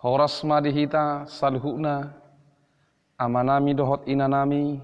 Horas 0.00 0.40
madihita 0.48 1.28
salhuna 1.28 2.08
amanami 3.20 3.76
dohot 3.76 4.08
inanami 4.08 4.80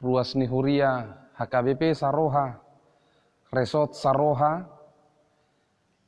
ruas 0.00 0.32
nihuria 0.32 1.12
HKBP 1.36 1.92
Saroha 1.92 2.56
Resort 3.52 3.92
Saroha 3.92 4.64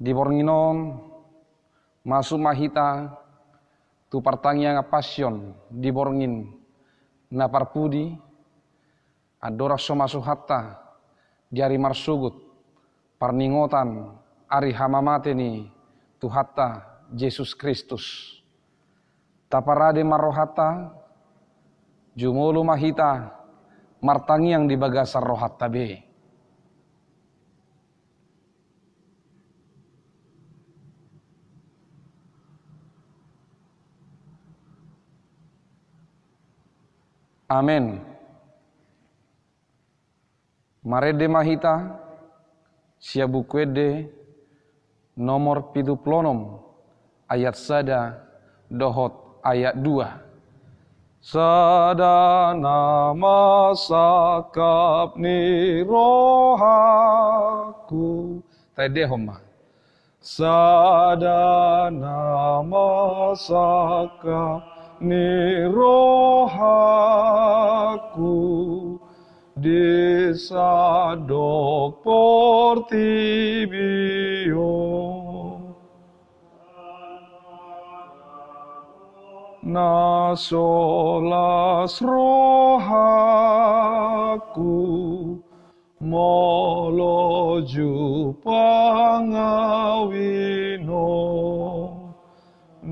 di 0.01 0.17
Bornginon 0.17 0.97
masuk 2.09 2.41
mahita 2.41 3.21
tu 4.09 4.25
pertanyaan 4.25 4.81
passion 4.89 5.53
di 5.69 5.93
Borngin 5.93 6.57
na 7.29 7.53
parpudi 7.53 8.17
adora 9.45 9.77
masuk 9.77 10.25
hatta 10.25 10.81
jari 11.53 11.77
marsugut 11.77 12.33
parningotan 13.21 14.17
ari 14.49 14.73
hamamate 14.73 15.37
ni 15.37 15.69
Yesus 17.15 17.55
Kristus. 17.55 18.35
Taparade 19.47 20.03
marohata, 20.03 20.91
jumulu 22.19 22.67
mahita, 22.67 23.31
martangi 24.03 24.51
yang 24.51 24.67
dibagasar 24.67 25.23
rohat 25.23 25.55
tabe. 25.55 26.03
Amin. 37.47 38.03
Marede 40.83 41.31
mahita, 41.31 41.95
siabukwede, 42.99 44.11
nomor 45.15 45.71
pidu 45.71 45.95
plonom, 45.95 46.66
ayat 47.31 47.55
sada 47.59 48.19
dohot 48.71 49.43
ayat 49.43 49.75
dua. 49.79 50.27
Sadana 51.27 53.11
sakap 53.75 55.19
ni 55.19 55.83
rohaku. 55.83 56.79
Tadi 58.79 59.03
homa. 59.03 59.43
Sadana 60.23 61.03
sakap 63.35 64.63
ni 65.03 65.67
rohaku. 65.67 66.79
Disadok 69.59 70.47
portibio. 72.07 73.17
Na 79.77 80.33
solas 80.33 82.01
rohaku 82.01 82.97
moloju 86.01 87.93
pangawino 88.41 89.53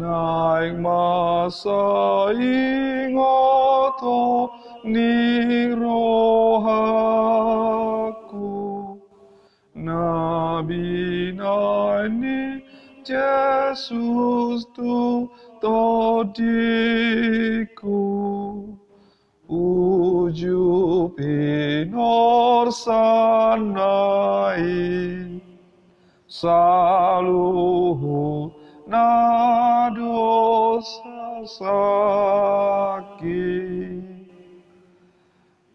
naik 0.00 0.74
masa 0.84 1.80
ingoto 2.36 4.20
ni 4.84 5.72
rohaku. 5.80 7.24
Nabi 9.74 11.32
nani 11.32 12.60
Jesus 13.04 14.64
tu 14.76 15.28
todiku 15.64 16.36
uju 19.48 21.08
pinor 21.16 22.68
sanai 22.68 24.68
saluhu 26.28 28.20
nadosa 28.92 31.16
sakit 31.56 34.04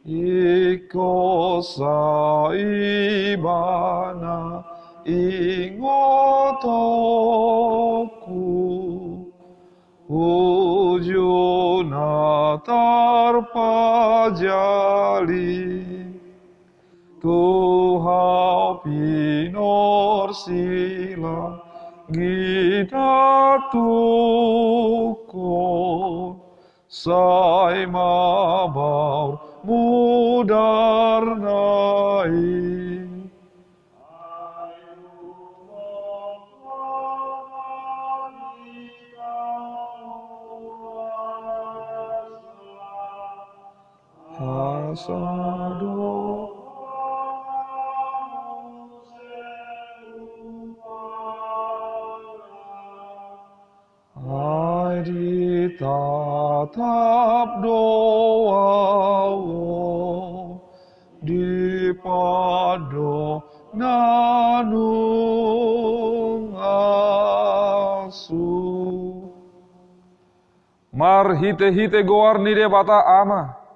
Iko 0.10 1.62
saibana 1.62 2.66
ingotoku 5.06 6.66
Ujuna 10.10 12.02
tarpajali 12.66 13.46
Tuhan 17.22 18.82
pinor 18.82 20.34
sila 20.34 21.62
Gita 22.10 23.62
tukon 23.70 25.22
Sai 26.90 27.86
mabaur 27.86 29.38
mudar 29.62 31.22
naik 31.38 32.89
pasado. 45.00 46.52
Hai 54.20 55.72
tatap 55.80 57.64
doa 57.64 59.40
di 61.24 61.96
pado 62.04 63.40
nanung 63.72 64.52
asu. 66.60 68.20
Mar 70.92 71.40
hite 71.40 71.72
hite 71.72 72.04
goar 72.04 72.44
ni 72.44 72.52
bata 72.68 73.00
ama. 73.24 73.69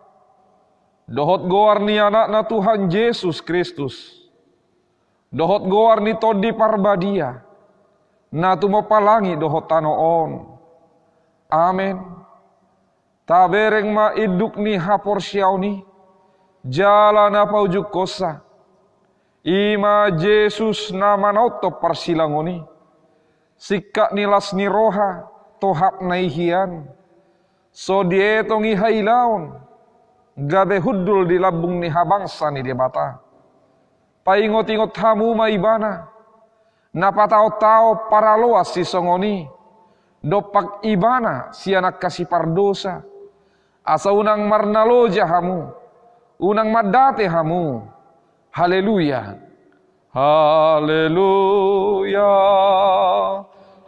Dohot 1.04 1.52
goar 1.52 1.84
ni 1.84 2.00
anak 2.00 2.32
na 2.32 2.42
Tuhan 2.48 2.88
Yesus 2.88 3.44
Kristus. 3.44 4.24
Dohot 5.28 5.68
goar 5.68 6.00
ni 6.00 6.16
todi 6.16 6.56
parbadia. 6.56 7.44
Na 8.32 8.56
tumapalangi 8.56 9.36
dohot 9.36 9.68
tanoon. 9.68 10.48
Amin. 11.52 12.00
Tabereng 13.28 13.92
ma 13.92 14.16
iduk 14.16 14.56
ni 14.56 14.80
hapor 14.80 15.20
siyaw 15.20 15.54
ni. 15.60 15.84
Jalan 16.64 17.36
apa 17.36 17.58
ujuk 17.68 17.92
kosa. 17.92 18.40
Ima 19.44 20.08
Yesus 20.08 20.96
nama 20.96 21.36
nauto 21.36 21.68
parsilangoni. 21.84 22.64
Sikak 23.60 24.16
nilas 24.16 24.56
ni 24.56 24.72
roha 24.72 25.28
tohap 25.60 26.00
naihian. 26.00 26.88
So 27.76 28.08
dietong 28.08 28.64
ihailaon 28.64 29.63
gabe 30.38 30.82
hudul 30.82 31.30
di 31.30 31.38
labung 31.38 31.80
ni 31.82 31.90
habangsa 31.90 32.50
ni 32.50 32.62
dia 32.66 32.76
bata. 32.76 33.22
Paingot-ingot 34.24 34.96
hamu 34.98 35.36
maibana. 35.36 36.08
Napatao 36.94 37.58
tao 37.58 38.08
para 38.08 38.38
loas 38.38 38.72
si 38.74 38.86
songoni. 38.86 39.50
Dopak 40.24 40.80
ibana 40.88 41.52
si 41.52 41.76
anak 41.76 42.00
kasih 42.00 42.26
pardosa. 42.30 43.04
Asa 43.84 44.16
unang 44.16 44.48
marnaloja 44.48 45.28
hamu. 45.28 45.68
Unang 46.40 46.72
madate 46.72 47.28
hamu. 47.28 47.84
Haleluya. 48.56 49.36
Haleluya. 50.16 51.12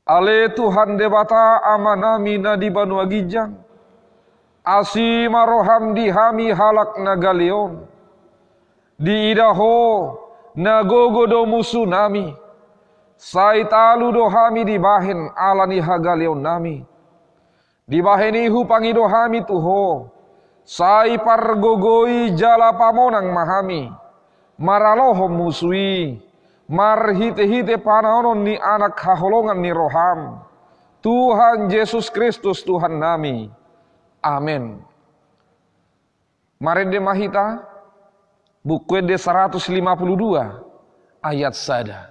Ale 0.06 0.54
Tuhan 0.54 0.94
debata 0.94 1.58
amanami 1.66 2.38
na 2.38 2.54
di 2.54 2.70
banua 2.70 3.10
gijang. 3.10 3.58
Asi 4.62 5.26
maroham 5.26 5.98
dihami 5.98 6.54
halak 6.54 6.94
nagalion. 7.02 7.82
Di 8.94 9.34
idaho 9.34 10.14
nagogo 10.54 11.26
do 11.26 11.42
musunami. 11.42 12.30
Sai 13.18 13.66
talu 13.66 14.14
do 14.14 14.30
hami 14.30 14.62
di 14.62 14.78
bahin 14.78 15.26
alani 15.34 15.82
hagalion 15.82 16.38
nami. 16.38 16.86
Di 17.86 17.98
bahenihu 17.98 18.62
pangido 18.62 19.10
hami 19.10 19.42
tuho. 19.42 20.06
Sai 20.62 21.18
pargogoi 21.18 22.30
jala 22.38 22.74
pamonang 22.78 23.30
mahami. 23.34 23.90
Maralohom 24.58 25.34
musui. 25.34 26.25
Marhite-hite 26.66 27.78
panaonon 27.78 28.42
ni 28.42 28.58
anak 28.58 28.98
haholongan 28.98 29.62
ni 29.62 29.70
roham. 29.70 30.42
Tuhan 30.98 31.70
Yesus 31.70 32.10
Kristus 32.10 32.66
Tuhan 32.66 32.98
nami. 32.98 33.46
Amin. 34.18 34.82
Mari 36.58 36.90
mahita 36.98 37.62
buku 38.66 38.98
D 39.06 39.14
152 39.14 39.62
ayat 41.22 41.54
sada. 41.54 42.10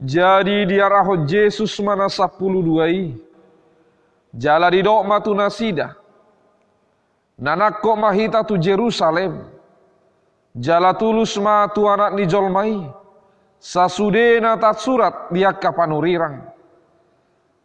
jadi 0.00 0.64
dia 0.64 0.88
raho 0.88 1.28
Yesus 1.28 1.76
mana 1.84 2.08
sapuluh 2.08 2.64
duai 2.64 3.30
Jala 4.30 4.70
di 4.70 4.78
dok 4.78 5.02
matu 5.06 5.34
nasida. 5.34 5.98
Nanakko 7.42 7.98
mahita 7.98 8.46
tu 8.46 8.54
Jerusalem. 8.62 9.42
Jala 10.54 10.94
tulus 10.94 11.34
ma 11.42 11.66
tu 11.66 11.90
anak 11.90 12.14
ni 12.14 12.24
jolmai. 12.30 12.78
Sasudena 13.58 14.54
tat 14.56 14.78
surat 14.78 15.28
dia 15.34 15.50
kapanurirang. 15.52 16.46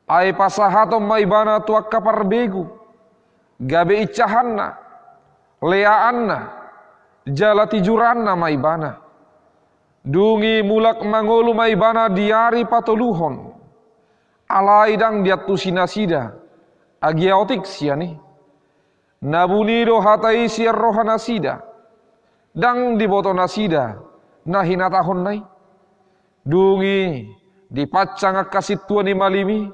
Ai 0.09 0.33
pasahato 0.33 0.97
maibana 0.97 1.61
tu 1.61 1.77
kapar 1.85 2.25
begu. 2.25 2.65
Gabe 3.61 4.01
icahanna. 4.09 4.75
Leaanna. 5.61 6.39
Jala 7.29 7.69
tijuranna 7.69 8.33
maibana. 8.33 9.04
Dungi 10.05 10.61
mulak 10.61 11.01
mangolu 11.01 11.57
maibana 11.57 12.05
diari 12.13 12.61
patoluhon. 12.69 13.57
Alaidang 14.45 15.25
diat 15.25 15.49
tu 15.49 15.57
sinasida 15.57 16.37
agiaotik 17.01 17.65
siani. 17.65 18.13
Nabunido 19.25 19.97
hatai 20.05 20.45
siar 20.45 20.77
roha 20.77 21.01
nasida. 21.01 21.65
Dang 22.53 23.01
diboto 23.01 23.33
nasida. 23.33 23.97
Nahina 24.45 24.93
tahun 24.93 25.19
nai. 25.25 25.39
Dungi 26.45 27.25
dipacang 27.73 28.45
akasit 28.45 28.85
tua 28.85 29.01
ni 29.01 29.17
malimi. 29.17 29.65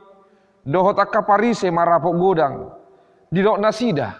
Dohot 0.63 0.95
akaparise 0.95 1.67
marapok 1.67 2.15
godang. 2.15 2.71
Didok 3.27 3.59
nasida. 3.59 4.15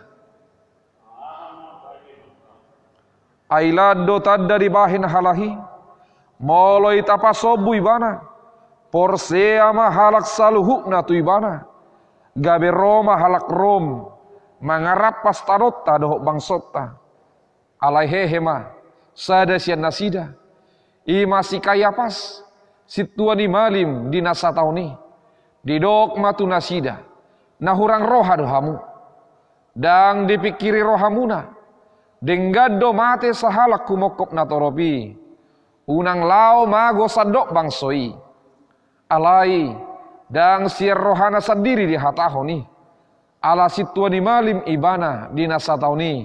Ailado 3.48 4.20
tadda 4.20 4.60
di 4.60 4.68
bahin 4.68 5.08
halahi. 5.08 5.71
Moloi 6.42 7.06
tapasobu 7.06 7.78
ibana. 7.78 8.26
Porsea 8.92 9.72
mahalak 9.72 10.28
saluhuk 10.28 10.90
na 10.90 11.06
tu 11.06 11.14
ibana. 11.14 11.64
Gabe 12.36 12.74
Roma 12.74 13.16
halak 13.16 13.48
Rom. 13.48 14.10
Mangarap 14.62 15.22
pastarota 15.22 15.96
doh 16.02 16.20
bangsota. 16.22 16.98
Alai 17.82 18.10
hehema 18.10 18.74
sada 19.14 19.58
sian 19.62 19.82
nasida. 19.82 20.34
I 21.06 21.26
masih 21.30 21.62
kaya 21.62 21.94
pas. 21.94 22.44
Situa 22.90 23.40
di 23.40 23.48
malim 23.48 24.12
di 24.12 24.20
nasa 24.20 24.52
tauni 24.52 24.92
di 25.64 25.80
dok 25.80 26.20
matu 26.20 26.44
nasida. 26.44 27.00
Nahurang 27.62 28.04
roha 28.04 28.36
dohamu 28.36 28.76
dang 29.72 30.28
dipikiri 30.28 30.84
rohamuna 30.84 31.48
denggado 32.20 32.92
mate 32.92 33.32
sahalak 33.32 33.88
kumokop 33.88 34.36
natoropi 34.36 35.16
unang 35.92 36.24
lao 36.24 36.64
mago 36.64 37.12
sadok 37.12 37.52
bangsoi 37.52 38.16
alai 39.12 39.76
dan 40.32 40.72
siar 40.72 40.96
rohana 40.96 41.44
sendiri 41.44 41.84
di 41.92 42.00
hataho 42.00 42.48
ni. 42.48 42.64
Ala 43.44 43.68
situa 43.68 44.08
ni 44.08 44.24
malim 44.24 44.64
ibana 44.64 45.28
di 45.36 45.44
nasatau 45.44 46.00
ni. 46.00 46.24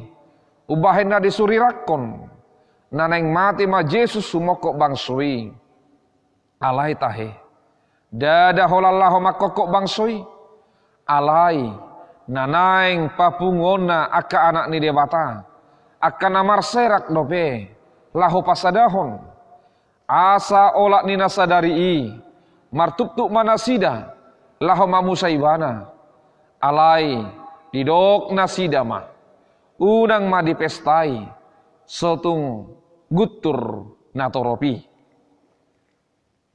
Ubahena 0.70 1.18
di 1.18 1.34
surirakon. 1.34 2.23
Naneng 2.94 3.35
mati 3.35 3.66
ma 3.66 3.82
Yesus 3.82 4.30
sumokok 4.30 4.78
bangsui. 4.78 5.50
Alai 6.62 6.94
tahe. 6.94 7.35
Dada 8.14 8.70
holallahu 8.70 9.18
makokok 9.18 9.68
bangsui. 9.75 10.23
Alai. 11.02 11.75
Nanaeng 12.30 13.14
papungona 13.18 14.11
aka 14.11 14.50
anak 14.50 14.66
ni 14.70 14.78
debata. 14.78 15.42
Aka 15.99 16.26
namar 16.30 16.62
serak 16.62 17.11
dope. 17.11 17.75
Lahu 18.14 18.38
pasadahon. 18.44 19.18
Asa 20.06 20.75
olak 20.78 21.02
ni 21.04 21.18
nasadari 21.18 21.72
i. 21.75 21.94
Martuptuk 22.70 23.30
manasida. 23.30 24.14
Lahoma 24.56 25.04
musaibana 25.04 25.92
alai 26.56 27.28
didok 27.68 28.32
nasida 28.32 28.80
ma 28.80 29.04
udang 29.76 30.30
ma 30.30 30.40
dipestai. 30.40 31.28
Sotung 31.84 32.72
gutur 33.12 33.92
natoropi. 34.16 34.80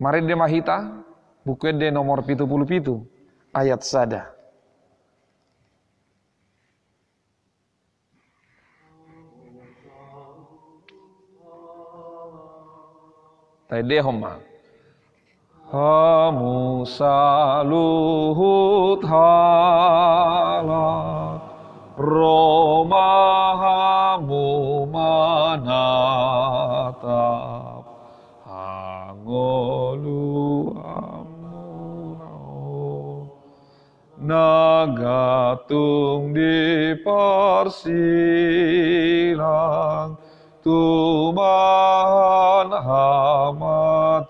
Mari 0.02 0.26
de 0.26 0.36
mahita 0.36 1.06
buku 1.46 1.72
de 1.78 1.94
nomor 1.94 2.26
pitu 2.26 2.50
puluh 2.50 2.66
pitu. 2.66 3.06
Ayat 3.54 3.84
sada 3.84 4.41
Tadi 13.72 14.04
homa. 14.04 14.36
Hamu 15.72 16.84
saluhut 16.84 17.80
halak 19.08 20.20
Roma 21.96 23.16
hamu 23.56 24.84
manatap 24.92 25.88
Hangolu 28.44 30.20
amunau 30.84 32.44
Nagatung 34.20 35.56
di 36.36 36.92
persilang 37.00 37.80
Tuman 40.60 41.81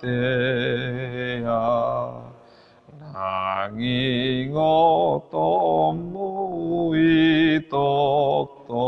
hamatea 0.01 1.61
nanging 3.13 4.53
otomu 4.55 6.29
itokto 6.97 8.87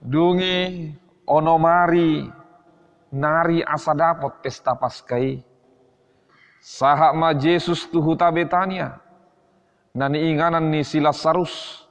dungi 0.00 0.94
onomari 1.26 2.32
nari 3.12 3.62
asa 3.64 3.94
dapot 3.94 4.32
pesta 4.42 4.74
paskai 4.74 5.44
Sahak 6.60 7.16
ma 7.16 7.32
Jesus 7.32 7.88
tuhuta 7.88 8.28
Betania. 8.28 9.00
Nani 9.96 10.28
inganan 10.28 10.68
ni 10.68 10.84
silas 10.84 11.16
sarus. 11.16 11.88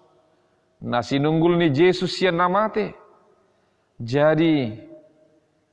Nasi 0.77 1.17
nunggul 1.17 1.57
ni 1.57 1.73
Jesus 1.73 2.13
sian 2.13 2.37
namate. 2.37 2.93
Jadi 3.97 4.77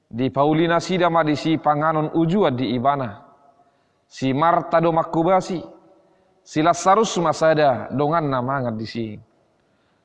di 0.07 0.31
Paulina 0.31 0.79
sida 0.79 1.11
ma 1.11 1.27
di 1.27 1.35
si 1.35 1.59
panganon 1.59 2.15
ujuan 2.15 2.55
di 2.55 2.75
ibana. 2.79 3.27
Si 4.07 4.31
Marta 4.31 4.79
do 4.79 4.95
makubasi. 4.95 5.59
Silas 6.47 6.79
sarus 6.79 7.11
masada 7.19 7.91
dongan 7.91 8.23
namangat 8.23 8.75
di 8.79 8.87
si. 8.87 9.07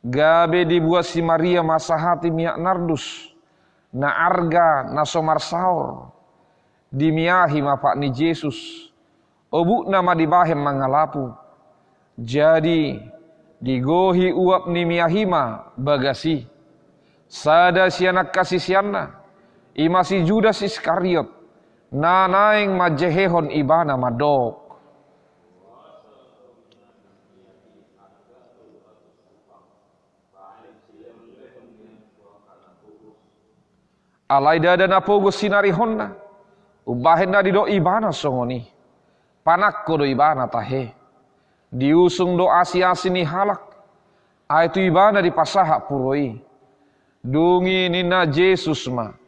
Gabe 0.02 0.66
dibuat 0.66 1.06
si 1.06 1.22
Maria 1.22 1.62
masahati 1.62 2.34
miak 2.34 2.58
nardus. 2.58 3.30
Na 3.94 4.10
arga 4.26 4.90
na 4.90 5.06
somar 5.06 5.38
saur 5.38 6.10
dimiahi 6.92 7.62
mapak 7.62 7.96
ni 7.96 8.10
Jesus. 8.10 8.90
Obu 9.54 9.86
nama 9.86 10.18
dibahem 10.18 10.58
mangalapu. 10.58 11.30
Jadi 12.18 13.00
digohi 13.62 14.34
uap 14.34 14.66
ni 14.66 14.84
miahima 14.84 15.72
bagasi. 15.78 16.48
Sada 17.32 17.88
si 17.88 18.04
anak 18.04 18.36
kasih 18.36 18.60
siana. 19.76 19.88
Imasi 19.88 20.26
Judas 20.26 20.62
Iskariot. 20.62 21.28
Nanaing 21.92 22.78
majehehon 22.78 23.52
ibana 23.52 23.98
madok. 23.98 24.58
Alai 34.30 34.60
dada 34.60 34.88
napogo 34.88 35.32
sinari 35.32 35.72
honna. 35.72 36.16
Ubahin 36.88 37.32
na 37.32 37.42
di 37.44 37.52
do 37.52 37.68
ibana 37.68 38.14
songoni. 38.14 38.64
Panak 39.46 39.84
ko 39.86 39.98
do 39.98 40.06
ibana 40.06 40.48
tahe. 40.48 40.96
Diusung 41.74 42.38
do 42.38 42.48
asi-asi 42.48 43.10
ni 43.10 43.24
halak. 43.28 43.60
Aitu 44.48 44.80
ibana 44.80 45.22
di 45.22 45.32
pasaha 45.32 45.84
puroi. 45.84 46.40
Dungi 47.24 47.90
nina 47.92 48.26
Jesus 48.32 48.88
ma. 48.88 49.21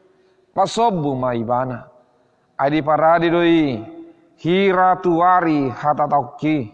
Pasobu 0.53 1.17
ma 1.17 1.33
ibana. 1.33 1.89
Adi 2.55 2.79
paradi 2.86 3.27
doi. 3.27 3.81
Hira 4.38 4.95
tuari 5.01 5.67
hata 5.74 6.05
tauki. 6.05 6.69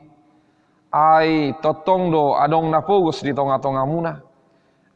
Ai 0.92 1.56
totong 1.64 2.04
do 2.12 2.24
adong 2.36 2.68
napugos 2.68 3.24
di 3.24 3.32
tonga-tonga 3.32 3.84
muna. 3.88 4.14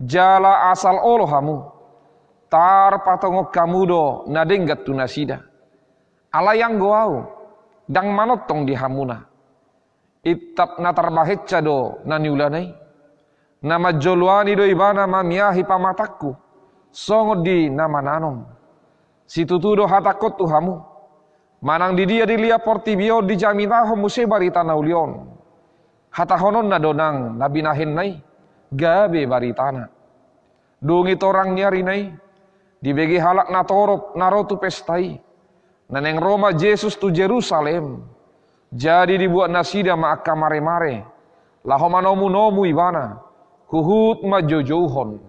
Jala 0.04 0.70
asal 0.74 1.00
olo 1.00 1.26
hamu. 1.26 1.58
Tar 2.52 3.02
patongok 3.02 3.50
kamu 3.50 3.80
do 3.90 4.04
nadenggat 4.30 4.86
tunasida 4.86 5.54
alayang 6.34 6.82
goau 6.82 7.30
dang 7.86 8.10
manotong 8.10 8.66
di 8.66 8.74
hamuna 8.74 9.22
itap 10.26 10.82
natar 10.82 11.14
bahecca 11.14 11.62
do 11.62 12.02
naniulanai 12.10 12.74
nama 13.62 13.90
joluani 13.94 14.58
do 14.58 14.66
ibana 14.66 15.06
mamiahi 15.06 15.62
pamataku 15.62 16.34
songot 16.90 17.46
di 17.46 17.70
nama 17.70 18.02
nanom 18.02 18.42
situtu 19.28 19.76
do 19.78 19.86
hatakot 19.88 20.38
tu 20.40 20.46
hamu 20.48 20.82
manang 21.64 21.96
di 21.96 22.04
dia 22.08 22.28
dilia 22.28 22.60
portibio 22.60 23.24
di 23.24 23.36
jaminaho 23.40 23.96
muse 23.96 24.24
barita 24.28 24.64
naulion 24.64 25.28
hatahonon 26.12 26.68
na 26.68 26.78
donang 26.78 27.36
nabinahin 27.40 27.92
nai 27.92 28.12
gabe 28.74 29.24
baritana 29.28 29.90
dungi 30.80 31.16
torang 31.20 31.56
nyari 31.56 31.82
nai 31.82 32.02
dibegi 32.84 33.18
halak 33.20 33.48
natorop 33.50 34.16
narotu 34.16 34.60
pestai 34.60 35.34
Neneng 35.94 36.18
Roma 36.18 36.50
Yesus 36.56 36.98
tu 36.98 37.14
Jerusalem. 37.14 38.02
Jadi 38.74 39.22
dibuat 39.22 39.54
nasida 39.54 39.94
ma 39.94 40.18
akka 40.18 40.34
mare-mare. 40.34 41.06
Laho 41.62 41.88
manomu 41.92 42.26
nomu 42.34 42.66
ibana. 42.66 43.22
Huhut 43.70 44.26
ma 44.26 44.42
jojohon. 44.42 45.22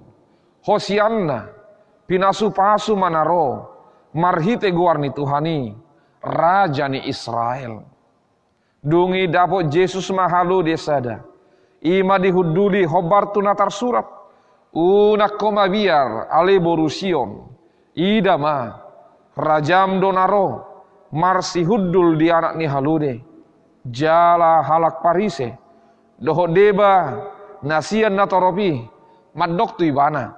Hosianna. 0.64 1.52
Pinasu 2.08 2.48
pasu 2.48 2.96
manaro. 2.96 3.73
Marhite 4.14 4.70
guarni 4.70 5.10
Tuhani. 5.10 5.74
Raja 6.24 6.88
ni 6.88 7.04
Israel. 7.04 7.84
Dungi 8.80 9.28
dapot 9.28 9.68
Yesus 9.68 10.08
mahalu 10.14 10.72
desada. 10.72 11.20
Ima 11.84 12.16
dihuduli 12.16 12.88
hobar 12.88 13.34
tunatar 13.34 13.68
surat. 13.68 14.08
Unak 14.72 15.36
koma 15.36 15.68
biar 15.68 16.32
ale 16.32 16.56
borusion. 16.56 17.44
Ida 17.94 18.34
ma 18.40 18.84
Rajam 19.34 19.98
donaro 19.98 20.74
marsi 21.14 21.62
huddul 21.66 22.14
di 22.18 22.30
anak 22.30 22.54
ni 22.54 22.66
halude 22.66 23.22
jala 23.86 24.62
halak 24.66 25.02
parise 25.02 25.54
doho 26.18 26.50
deba 26.50 27.18
nasian 27.62 28.14
natoropi 28.14 28.82
madok 29.34 29.78
tu 29.78 29.86
ibana 29.86 30.34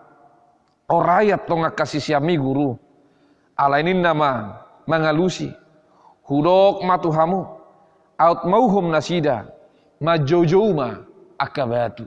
orayat 0.88 1.48
tonga 1.48 1.72
kasih 1.72 2.00
siami 2.00 2.36
guru 2.36 2.76
ala 3.56 3.80
ini 3.80 3.96
nama 3.96 4.60
mengalusi 4.84 5.48
hudok 6.28 6.84
matuhamu 6.84 7.48
out 8.20 8.40
mauhum 8.44 8.92
nasida 8.92 9.48
majojouma 10.00 11.08
akabatu 11.40 12.06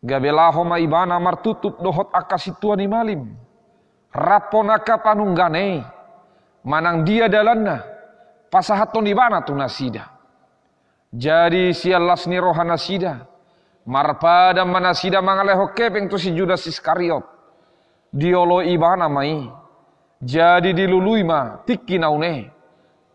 Gabelaho 0.00 0.64
maibana 0.64 1.20
martutup 1.20 1.76
dohot 1.84 2.08
akasituan 2.16 2.80
malim. 2.88 3.36
Raponaka 4.08 4.96
panunggane. 4.96 5.84
Manang 6.64 7.04
dia 7.04 7.28
dalanna. 7.28 7.84
Pasahaton 8.48 9.04
ibana 9.04 9.44
tu 9.44 9.52
nasida. 9.52 10.19
Jadi 11.10 11.74
sialas 11.74 12.26
ni 12.30 12.38
rohana 12.38 12.78
sida. 12.78 13.26
Marpada 13.86 14.62
manasida 14.62 15.18
mangaleho 15.18 15.74
kepeng 15.74 16.06
tu 16.06 16.16
si 16.18 16.30
Judas 16.30 16.66
Iskariot. 16.66 17.26
Diolo 18.10 18.62
ibana 18.62 19.10
mai. 19.10 19.50
Jadi 20.22 20.70
dilului 20.74 21.22
ma 21.26 21.62
tiki 21.66 21.98
naune. 21.98 22.50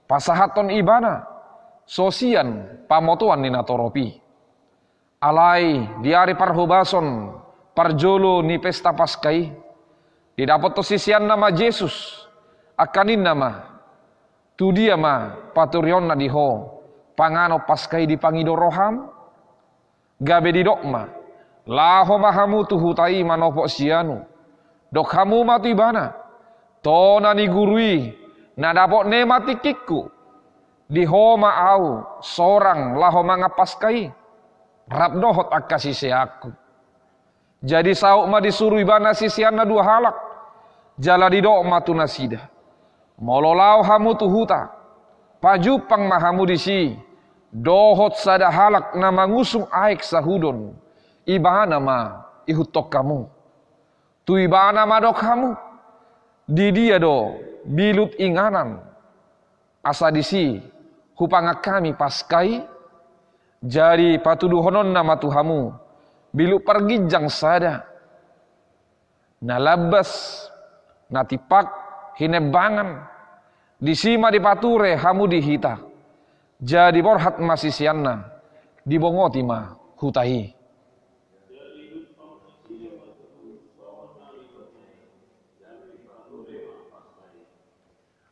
Pasahaton 0.05 0.69
ibana. 0.75 1.23
Sosian 1.85 2.81
pamotuan 2.89 3.45
ni 3.45 3.49
natoropi 3.53 4.25
alai 5.25 5.89
diari 6.05 6.37
parhubason 6.37 7.33
parjolo 7.73 8.45
ni 8.45 8.61
pesta 8.61 8.93
paskai 8.93 9.49
didapat 10.37 10.71
tosisian 10.77 11.25
nama 11.25 11.49
Yesus 11.49 12.27
akanin 12.77 13.25
nama 13.25 13.81
tu 14.53 14.69
dia 14.69 14.93
ma 14.93 15.33
paturion 15.55 16.05
na 16.05 16.13
diho 16.13 16.74
pangano 17.15 17.63
paskai 17.63 18.05
di 18.05 18.19
pangido 18.19 18.53
roham 18.55 19.09
gabe 20.21 20.51
di 20.51 20.63
dokma 20.63 21.07
laho 21.65 22.15
mahamu 22.19 22.67
hutai 22.67 23.23
manopo 23.23 23.65
sianu 23.67 24.21
dok 24.91 25.09
hamu 25.15 25.43
mati 25.47 25.71
bana 25.73 26.13
tona 26.83 27.33
ni 27.33 27.47
gurui 27.47 28.13
na 28.59 28.75
dapot 28.75 29.07
ne 29.07 29.25
mati 29.25 29.57
kikku 29.57 30.11
di 30.85 31.01
homa 31.07 31.49
au 31.73 32.03
sorang 32.21 32.99
laho 32.99 33.25
mangapaskai 33.25 34.25
Rab 34.85 35.17
dohot 35.17 35.49
akasisi 35.49 36.13
aku. 36.13 36.53
Jadi 37.65 37.97
sauk 37.97 38.29
ma 38.29 38.37
disuruh 38.37 38.77
ibana 38.77 39.17
sisiana 39.17 39.65
dua 39.65 39.81
halak. 39.81 40.15
Jala 41.01 41.25
di 41.33 41.41
dok 41.41 41.65
ma 41.65 41.81
tunasida. 41.81 42.45
Mololau 43.17 43.81
hamu 43.81 44.13
tuhuta. 44.13 44.69
Pajupang 45.45 46.09
mahamu 46.09 46.49
disi. 46.49 46.97
Dohot 47.53 48.17
sada 48.17 48.49
halak 48.49 48.97
na 48.97 49.13
mangusung 49.13 49.69
aik 49.69 50.01
sahudon. 50.01 50.73
Ibana 51.29 51.77
ma 51.77 51.99
ihutok 52.49 52.89
kamu. 52.89 53.29
Tu 54.25 54.49
ibana 54.49 54.89
ma 54.89 54.97
dok 54.97 55.21
kamu. 55.21 55.53
Di 56.49 56.73
dia 56.73 56.97
do 56.97 57.37
bilut 57.61 58.17
inganan. 58.17 58.81
Asa 59.85 60.09
disi 60.09 60.57
hupanga 61.13 61.61
kami 61.61 61.93
paskai 61.93 62.65
Jari 63.65 64.21
patuduhonon 64.21 64.93
nama 64.93 65.17
Tuhamu. 65.17 65.73
Bilu 66.29 66.61
pergi 66.61 67.05
jang 67.09 67.29
sada. 67.33 67.81
Nalabas. 69.41 70.09
Natipak. 71.09 71.65
Hinebangan. 72.21 72.89
Disima 72.89 73.14
di 74.33 74.39
pature 74.41 74.97
hamu 74.97 75.29
dihita. 75.29 75.77
Jadi 76.57 76.99
borhat 77.05 77.37
masih 77.37 77.69
sianna. 77.69 78.25
Dibongoti 78.81 79.45
ma 79.45 79.77
hutahi. 80.01 80.49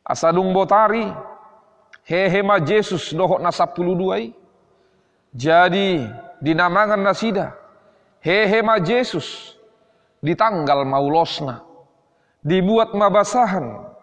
Asadung 0.04 0.50
botari. 0.50 1.06
Hehe 2.04 2.44
ma 2.44 2.60
Jesus 2.60 3.16
dohok 3.16 3.40
na 3.40 3.48
12 3.48 4.36
Jadi 5.32 6.04
dinamakan 6.44 7.00
nasida. 7.00 7.56
Hehe 8.20 8.60
ma 8.60 8.76
Yesus 8.76 9.56
ditanggal 10.20 10.84
maulosna. 10.84 11.64
Dibuat 12.44 12.92
mabasahan. 12.92 13.93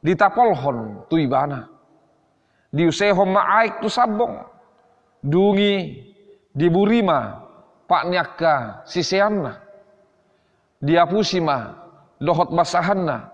Ditapolhon 0.00 1.04
tuibana. 1.12 1.68
Diusehom 2.72 3.36
maaik 3.36 3.84
tu 3.84 3.88
sabong. 3.92 4.40
Dungi 5.20 6.00
diburima 6.56 7.44
pak 7.84 8.08
nyaka 8.08 8.54
siseanna. 8.88 9.60
Diapusima 10.80 11.76
dohot 12.16 12.48
basahanna. 12.56 13.28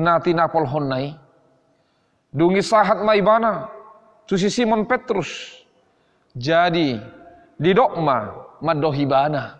Nati 0.00 0.32
napolhon 0.32 0.86
nai. 0.88 1.12
Dungi 2.32 2.64
sahat 2.64 3.04
maibana. 3.04 3.68
Susi 4.24 4.48
Simon 4.48 4.86
Petrus. 4.86 5.60
Jadi 6.32 6.96
di 7.58 7.70
dokma 7.76 8.32
madohibana. 8.62 9.59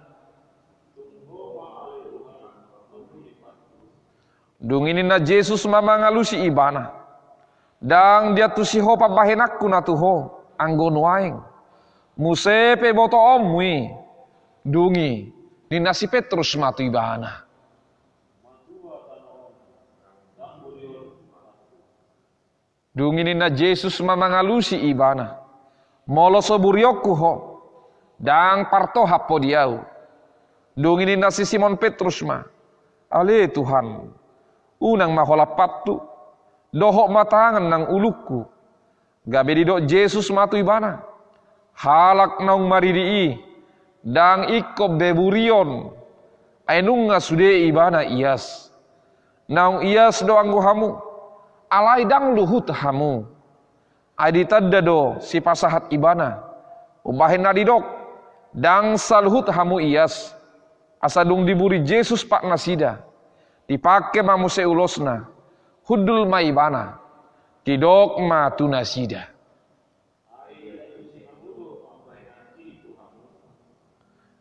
Dung 4.60 4.92
ini 4.92 5.00
na 5.00 5.16
Jesus 5.16 5.64
mamangalusi 5.64 6.36
ibana. 6.44 6.92
Dang 7.80 8.36
dia 8.36 8.52
tu 8.52 8.60
si 8.60 8.76
ho 8.76 8.92
pabahenakku 8.92 9.64
na 9.64 9.80
tu 9.80 9.96
ho. 9.96 10.36
Anggon 10.60 11.00
waing. 11.00 11.36
Musepe 12.20 12.92
boto 12.92 13.16
omwi. 13.16 13.88
Dungi. 14.60 15.32
Ni 15.72 15.76
nasi 15.80 16.04
Petrus 16.12 16.52
matu 16.60 16.84
ibana. 16.84 17.48
Dung 22.92 23.16
ini 23.16 23.32
na 23.32 23.48
Jesus 23.48 23.96
mamangalusi 24.04 24.76
ibana. 24.76 25.40
Molo 26.04 26.44
soburyoku 26.44 27.12
ho. 27.16 27.34
Dang 28.20 28.68
parto 28.68 29.08
hapo 29.08 29.40
diau. 29.40 29.80
Dung 30.76 31.00
ini 31.00 31.16
nasi 31.16 31.48
Simon 31.48 31.80
Petrus 31.80 32.20
ma. 32.20 32.44
Ale 33.08 33.48
Tuhan 33.48 34.19
unang 34.80 35.12
maholapatu 35.12 36.00
dohok 36.72 37.08
matangan 37.12 37.62
nang 37.68 37.84
uluku 37.92 38.48
gabe 39.28 39.52
di 39.52 39.62
dok 39.68 39.84
Jesus 39.84 40.32
matu 40.32 40.56
ibana. 40.56 41.04
Halak 41.76 42.40
naung 42.44 42.68
maridii 42.68 43.36
dang 44.04 44.48
ikob 44.48 44.96
beburion 44.96 45.92
ainunga 46.64 47.20
sude 47.20 47.68
ibana 47.68 48.04
ias. 48.04 48.72
Naung 49.50 49.84
ias 49.84 50.24
do 50.24 50.34
anggo 50.36 50.60
hamu. 50.60 50.96
Alai 51.70 52.04
dang 52.08 52.34
luhut 52.34 52.66
hamu. 52.72 53.24
Adi 54.18 54.44
tadda 54.44 54.80
do 54.84 55.16
si 55.24 55.40
pasahat 55.40 55.88
ibana. 55.92 56.44
Ubahin 57.04 57.46
dok 57.64 57.84
dang 58.52 59.00
saluhut 59.00 59.48
hamu 59.48 59.80
ias. 59.80 60.36
Asadung 61.00 61.48
diburi 61.48 61.80
Jesus 61.80 62.20
pak 62.20 62.44
nasida 62.44 63.09
dipakai 63.70 64.26
mamuse 64.26 64.66
ulosna. 64.66 65.30
Hudul 65.86 66.26
maibana. 66.26 66.98
Tidok 67.62 68.18
ma 68.18 68.50
tunasida. 68.50 69.30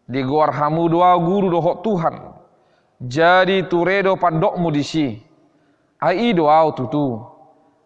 Di 0.09 0.25
guar 0.25 0.49
hamu 0.49 0.89
doa 0.89 1.13
guru 1.21 1.53
dohok 1.53 1.85
Tuhan. 1.85 2.15
Jadi 3.05 3.69
turedo 3.69 4.17
pandokmu 4.17 4.73
di 4.73 4.81
si 4.81 5.07
ai 6.01 6.33
doa 6.33 6.65
tutu. 6.73 7.21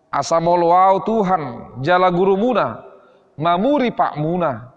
Asamolo 0.07 0.71
au 0.71 1.03
Tuhan 1.03 1.75
jala 1.83 2.07
guru 2.07 2.39
muna. 2.39 2.79
Mamuri 3.35 3.91
pak 3.91 4.15
muna. 4.15 4.71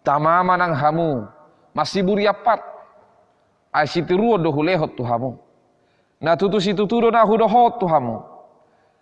Tamama 0.00 0.56
nang 0.56 0.72
hamu. 0.72 1.28
Masih 1.76 2.00
buriapat 2.00 2.64
ai 3.68 3.84
sitiruo 3.84 4.40
dohulehot 4.40 4.96
tuhamu 4.96 5.47
Na 6.20 6.36
tutusi 6.36 6.74
tuturo 6.74 7.10
na 7.10 7.22
hudohot 7.22 7.78
tuhamu. 7.78 8.22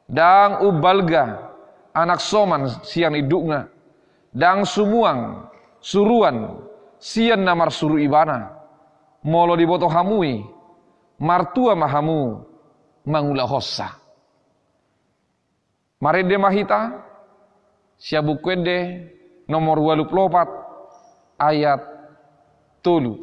Dang 0.09 0.63
ubalga 0.69 1.51
anak 1.97 2.21
soman 2.21 2.69
siang 2.85 3.17
idukna. 3.17 3.69
Dang 4.37 4.69
sumuang 4.69 5.49
suruan 5.81 6.61
sian 7.01 7.41
namar 7.41 7.73
suru 7.73 7.97
ibana. 7.97 8.53
Molo 9.25 9.57
diboto 9.57 9.89
hamui 9.89 10.45
martua 11.19 11.75
mahamu 11.75 12.45
mangula 13.09 13.49
hossa. 13.49 13.97
Marede 16.01 16.37
mahita 16.37 16.93
kwende 18.45 19.09
nomor 19.49 19.81
walu 19.81 20.05
plopat 20.05 20.49
ayat 21.41 21.81
tulu. 22.85 23.19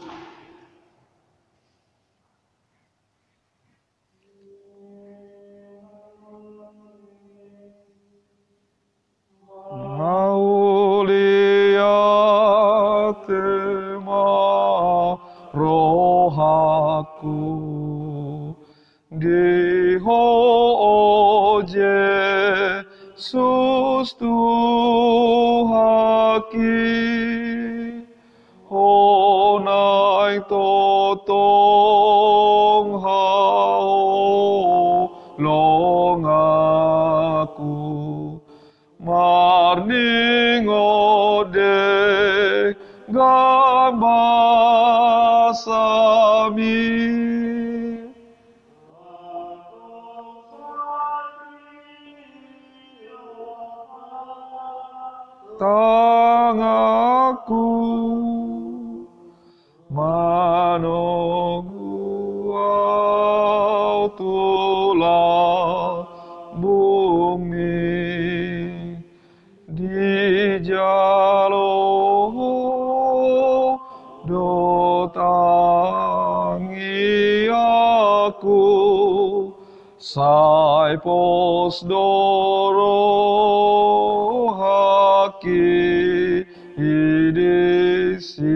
Haki 85.44 86.48
idesi. 86.78 88.56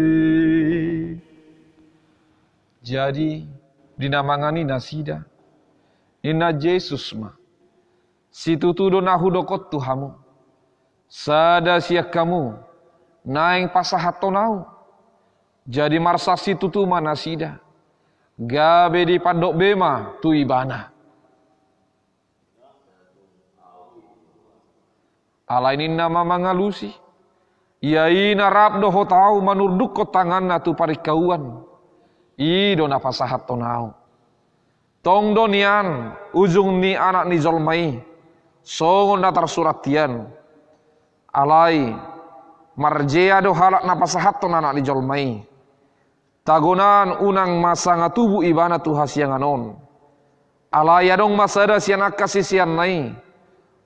Jadi 2.82 3.48
dinamangani 4.00 4.64
nasida. 4.64 5.24
Ina 6.24 6.54
Jesus 6.54 7.14
ma. 7.14 7.32
Situ 8.32 8.74
tudo 8.74 9.02
nahudokot 9.02 9.70
tuhamu. 9.70 10.14
Sada 11.08 11.82
siak 11.82 12.12
kamu. 12.12 12.56
Naing 13.28 13.70
pasahatonau. 13.70 14.66
Jadi 15.68 16.00
marsa 16.00 16.38
situ 16.40 16.72
tu 16.72 16.88
nasida. 16.88 17.60
Gabe 18.40 19.06
di 19.06 19.20
pandok 19.20 19.56
bema 19.58 20.16
tu 20.22 20.32
ibana. 20.32 20.97
Ini 25.48 25.88
nama 25.88 26.28
mangalusi. 26.28 26.92
Iai 27.80 28.36
narap 28.36 28.82
doho 28.82 29.06
tau 29.08 29.40
manurduk 29.40 29.96
ko 29.96 30.04
tangan 30.10 30.44
na 30.50 30.58
tu 30.60 30.74
parikauan. 30.76 31.64
I 32.38 32.76
do 32.76 32.86
na 32.86 33.00
pasahat 33.00 33.48
tonau. 33.48 33.94
Tong 35.02 35.32
donian 35.32 36.14
ujung 36.36 36.84
ni 36.84 36.98
anak 36.98 37.30
ni 37.32 37.38
zolmai. 37.40 38.02
Songon 38.66 39.24
na 39.24 39.32
suratian. 39.48 40.28
Alai 41.32 41.96
marjea 42.76 43.40
do 43.40 43.56
halak 43.56 43.88
na 43.88 43.94
pasahat 43.96 44.42
ton 44.42 44.58
anak 44.58 44.76
ni 44.76 44.82
zolmai. 44.84 45.26
Tagonan 46.44 47.24
unang 47.24 47.62
masanga 47.62 48.12
tubuh 48.12 48.44
ibana 48.44 48.82
tu 48.82 48.92
hasianganon. 48.98 49.80
Alai 50.74 51.08
adong 51.08 51.38
masada 51.38 51.80
sianak 51.80 52.20
kasih 52.20 52.44
sian 52.44 52.76
nai 52.76 53.16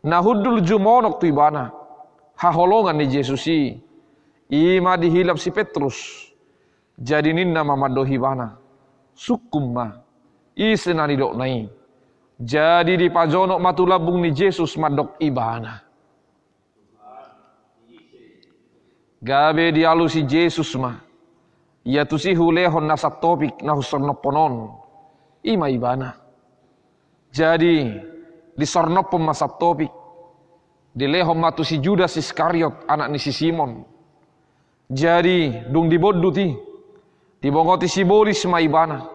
Nahudul 0.02 0.66
jumonok 0.66 1.22
tu 1.22 1.30
ibana. 1.30 1.70
Haholongan 2.38 2.98
ni 2.98 3.06
Yesusi. 3.06 3.78
Ima 4.50 4.98
dihilap 4.98 5.38
si 5.38 5.54
Petrus. 5.54 6.28
Jadi 6.98 7.34
ninna 7.34 7.62
mamadohi 7.62 8.18
bana. 8.18 8.58
Sukum 9.14 9.78
ma. 9.78 9.88
Isenani 10.58 11.16
dok 11.16 11.34
nai. 11.38 11.70
Jadi 12.42 12.98
di 12.98 13.08
pajonok 13.14 13.62
matulabung 13.62 14.18
ni 14.18 14.34
Yesus 14.34 14.74
madok 14.82 15.22
ibana. 15.22 15.78
Gabe 19.22 19.70
dialusi 19.70 20.26
Yesus 20.26 20.74
ma. 20.82 20.98
Ia 21.86 22.06
tusi 22.10 22.34
hulehon 22.34 22.90
nasa 22.90 23.14
topik 23.14 23.62
na 23.62 23.78
husarnoponon. 23.78 24.74
Ima 25.46 25.70
ibana. 25.70 26.18
Jadi 27.30 28.11
di 28.62 28.70
sornopom 28.70 29.26
masa 29.26 29.50
topik 29.50 29.90
Dilehom 30.92 31.40
matu 31.40 31.64
si 31.64 31.80
Judas 31.80 32.20
Iskariot 32.20 32.84
anak 32.84 33.16
ni 33.16 33.20
si 33.20 33.32
Simon. 33.32 33.88
Jadi 34.92 35.72
dung 35.72 35.88
diboddu 35.88 36.30
ti. 36.36 36.52
Dibongoti 37.40 37.88
si 37.88 38.04
bolis 38.04 38.44
ma 38.44 38.60
ibana. 38.60 39.08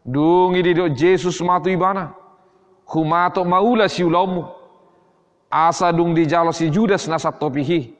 Dung 0.00 0.56
do 0.56 0.88
Jesus 0.96 1.44
matu 1.44 1.68
ibana. 1.68 2.16
Humato 2.88 3.44
maula 3.44 3.84
si 3.84 4.00
ulamu. 4.00 4.48
Asa 5.52 5.92
dung 5.92 6.16
dijalo 6.16 6.56
si 6.56 6.72
Judas 6.72 7.04
nasat 7.04 7.36
topihi. 7.36 7.92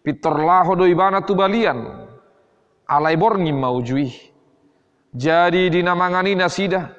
Pitor 0.00 0.40
laho 0.40 0.72
do 0.72 0.88
ibana 0.88 1.20
tu 1.20 1.36
balian. 1.36 2.08
Alai 2.88 3.16
borngi 3.20 3.52
maujui. 3.52 4.08
Jadi 5.12 5.68
dinamangani 5.68 6.32
nasida. 6.32 6.96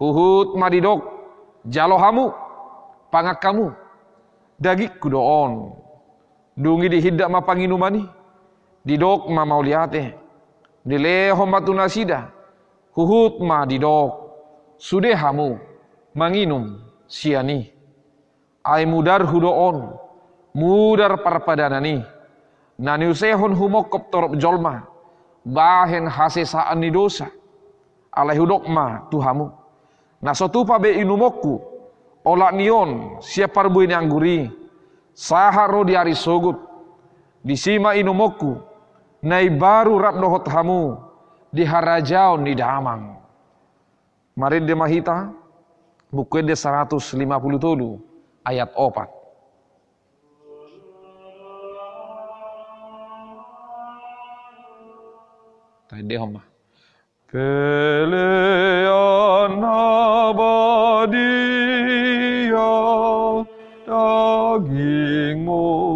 Huhut 0.00 0.56
madidok. 0.56 1.17
Jalo 1.68 2.00
hamu. 2.00 2.32
Pangak 3.12 3.40
kamu 3.40 3.72
dagik 4.60 4.96
kudoon. 5.00 5.72
Dungi 6.56 6.88
di 6.88 6.98
hidak 7.00 7.28
ma 7.28 7.40
panginumani. 7.44 8.04
Didok 8.84 9.28
ma 9.28 9.44
mauliate. 9.44 10.16
Dileho 10.84 11.44
matu 11.44 11.76
nasida. 11.76 12.32
Huhut 12.96 13.40
ma 13.44 13.68
didok. 13.68 14.12
Sudehamu 14.80 15.60
manginum 16.16 16.80
siani. 17.04 17.68
Ai 18.64 18.84
mudar 18.88 19.24
hudoon. 19.28 19.92
Mudar 20.56 21.20
parpadanani. 21.20 22.02
Nani 22.78 23.06
usehon 23.12 23.52
humokop 23.52 24.08
torop 24.10 24.32
jolma. 24.40 24.88
Bahen 25.44 26.08
hasesaan 26.08 26.80
ni 26.80 26.90
dosa. 26.90 27.28
Alai 28.12 28.36
hudok 28.40 28.64
ma 28.68 29.04
tuhamu. 29.12 29.57
Nasotupa 30.18 30.82
be 30.82 30.98
inumokku 30.98 31.62
olak 32.26 32.50
nion 32.58 33.22
siapa 33.22 33.62
ini 33.70 33.94
angguri 33.94 34.50
saharo 35.14 35.86
di 35.86 35.94
hari 35.94 36.18
sogut. 36.18 36.58
Disima 37.38 37.94
inumoku 37.94 38.58
nai 39.22 39.46
baru 39.46 39.94
rap 40.02 40.18
dohot 40.18 40.44
hamu 40.50 40.98
di 41.54 41.62
harajau 41.62 42.34
ni 42.42 42.58
damang. 42.58 43.14
Marin 44.34 44.66
de 44.66 44.74
mahita 44.74 45.30
buku 46.10 46.42
de 46.42 46.58
150 46.58 46.98
tolu 47.62 48.02
ayat 48.42 48.74
opat. 48.74 49.06
Tadi 55.88 56.16
homa. 56.20 56.42
Pelean 57.28 58.67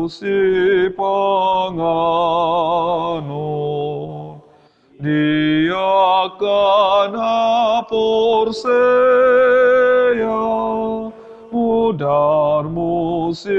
si 0.09 0.89
panganon 0.97 1.93
dia 5.03 5.91
akan 6.31 7.11
hapur 7.15 8.55
saya 8.55 10.43
mudarmu 11.51 13.35
si 13.35 13.59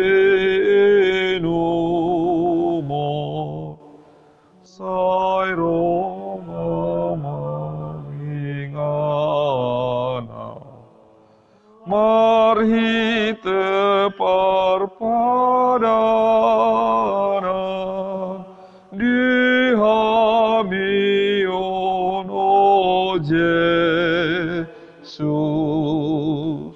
inumo 1.35 3.11
sai 4.63 5.43
Jesus. 25.13 26.75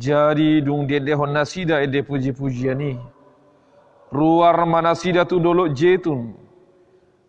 Jadi 0.00 0.64
dung 0.64 0.88
dia 0.88 0.96
dehon 0.96 1.32
nasida 1.36 1.84
ede 1.84 2.00
puji-pujian 2.00 2.78
ni. 2.80 2.96
Ruar 4.10 4.56
manasida 4.64 5.28
tu 5.28 5.36
dolok 5.38 5.76
jetun. 5.76 6.32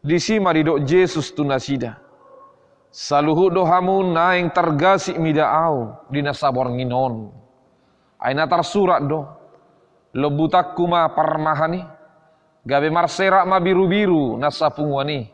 Di 0.02 0.18
sima 0.18 0.56
di 0.56 0.64
dok 0.64 0.88
Jesus 0.88 1.36
tu 1.36 1.44
nasida. 1.44 2.00
Saluhu 2.92 3.52
dohamu 3.52 4.04
naing 4.08 4.50
au 5.40 5.76
di 6.10 6.20
nasabor 6.24 6.72
nginon. 6.72 7.41
Aina 8.22 8.46
surat 8.62 9.02
do. 9.02 9.26
Lebutak 10.14 10.78
kuma 10.78 11.10
parmahani. 11.10 11.82
Gabe 12.62 12.94
marserak 12.94 13.50
ma 13.50 13.58
biru-biru 13.58 14.38
nasa 14.38 14.70
pungwani. 14.70 15.26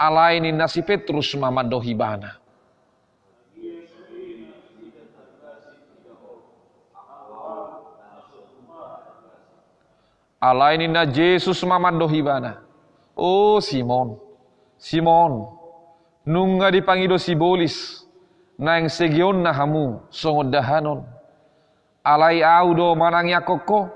Alaini 0.00 0.48
nasi 0.48 0.80
Petrus 0.80 1.36
mama 1.36 1.60
dohibana. 1.60 2.40
Alaini 10.40 10.88
na 10.88 11.04
Jesus 11.04 11.60
mama 11.68 11.92
dohibana. 11.92 12.64
Oh 13.12 13.60
Simon. 13.60 14.16
Simon. 14.80 15.52
Nunga 16.24 16.72
dipangido 16.72 17.20
si 17.20 17.36
bolis. 17.36 18.08
Nang 18.56 18.88
segion 18.88 19.44
na 19.44 19.52
hamu. 19.52 20.00
Songod 20.08 20.48
dahanon 20.48 21.19
alai 22.04 22.44
audo 22.44 22.96
manangnya 22.96 23.44
koko. 23.44 23.88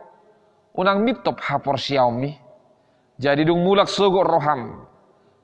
Unang 0.74 1.06
mitop 1.06 1.38
hapor 1.38 1.78
xiaomi. 1.78 2.34
Jadi 3.14 3.46
dung 3.46 3.62
mulak 3.62 3.86
sogo 3.86 4.26
roham. 4.26 4.82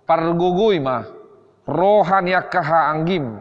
Pargogoi 0.03 0.83
ma 0.83 1.07
rohan 1.71 2.27
yakaha 2.27 2.91
anggim. 2.91 3.39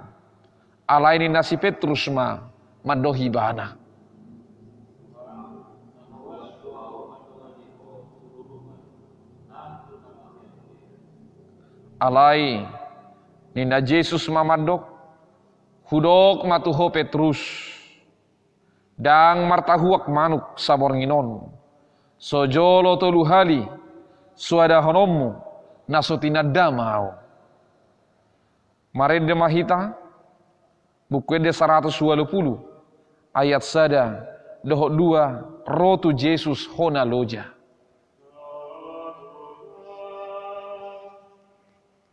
Alai 0.86 1.18
ni 1.18 1.28
nasi 1.34 1.58
petrus 1.58 2.06
ma 2.14 2.38
madohi 2.86 3.26
bana. 3.34 3.74
Alai 12.00 12.64
nina 13.58 13.84
Jesus 13.84 14.24
mamadok 14.32 14.88
hudok 15.90 16.48
matuho 16.48 16.88
Petrus 16.94 17.42
dang 19.00 19.48
martahuak 19.48 20.12
manuk 20.12 20.60
sabor 20.60 20.92
nginon. 20.94 21.48
Sojolo 22.20 23.00
tolu 23.00 23.24
hali 23.24 23.64
suada 24.36 24.84
honomu 24.84 25.40
nasotina 25.88 26.44
damau 26.44 27.16
Marede 28.94 29.34
mahita 29.34 29.94
buku 31.08 31.40
de 31.40 31.56
120 31.56 32.60
ayat 33.32 33.64
sada 33.64 34.26
dohok 34.66 34.90
dua 34.98 35.24
rotu 35.64 36.12
Jesus 36.12 36.68
hona 36.76 37.06
loja. 37.06 37.46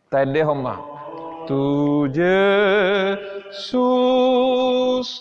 Tende 0.07 0.39
homa 0.45 0.79
tuje 1.47 2.39
susona 3.51 5.15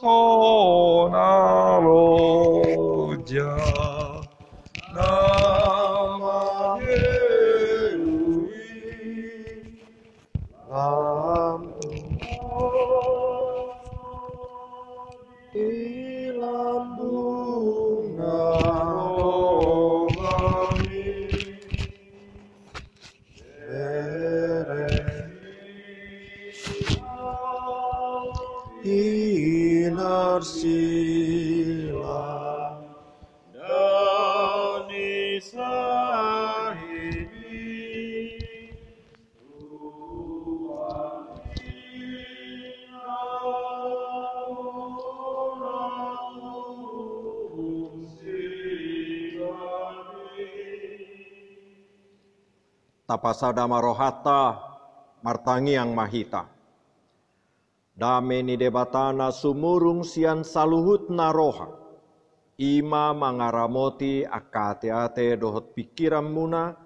tapasada 53.16 53.64
marohata 53.64 54.60
martangi 55.24 55.72
yang 55.72 55.96
mahita. 55.96 56.52
Dame 57.96 58.44
ni 58.44 58.60
debatana 58.60 59.32
sumurung 59.32 60.04
sian 60.04 60.44
saluhut 60.44 61.08
naroha. 61.08 61.72
Ima 62.60 63.16
mangaramoti 63.16 64.20
akate-ate 64.28 65.32
dohot 65.40 65.72
pikiran 65.72 66.28
muna 66.28 66.76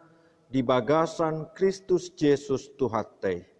di 0.46 0.62
bagasan 0.62 1.50
Kristus 1.50 2.14
Yesus 2.14 2.70
Tuhate. 2.78 3.50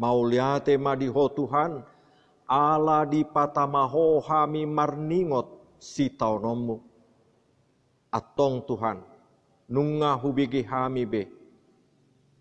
Mauliate 0.00 0.80
madiho 0.80 1.28
Tuhan, 1.36 1.84
ala 2.48 3.04
di 3.04 3.20
patamaho 3.20 4.24
hami 4.24 4.64
marningot 4.64 5.76
si 5.76 6.08
taunomu. 6.08 6.80
Atong 8.08 8.64
Tuhan, 8.64 9.04
nunga 9.68 10.16
hubigi 10.16 10.64
hami 10.64 11.04
be. 11.04 11.41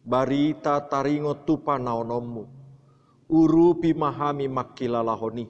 Barita 0.01 0.81
taringot 0.89 1.45
tupa 1.45 1.77
naonomu. 1.77 2.49
Urupi 3.31 3.93
mahami 3.95 4.51
makilalahoni. 4.51 5.47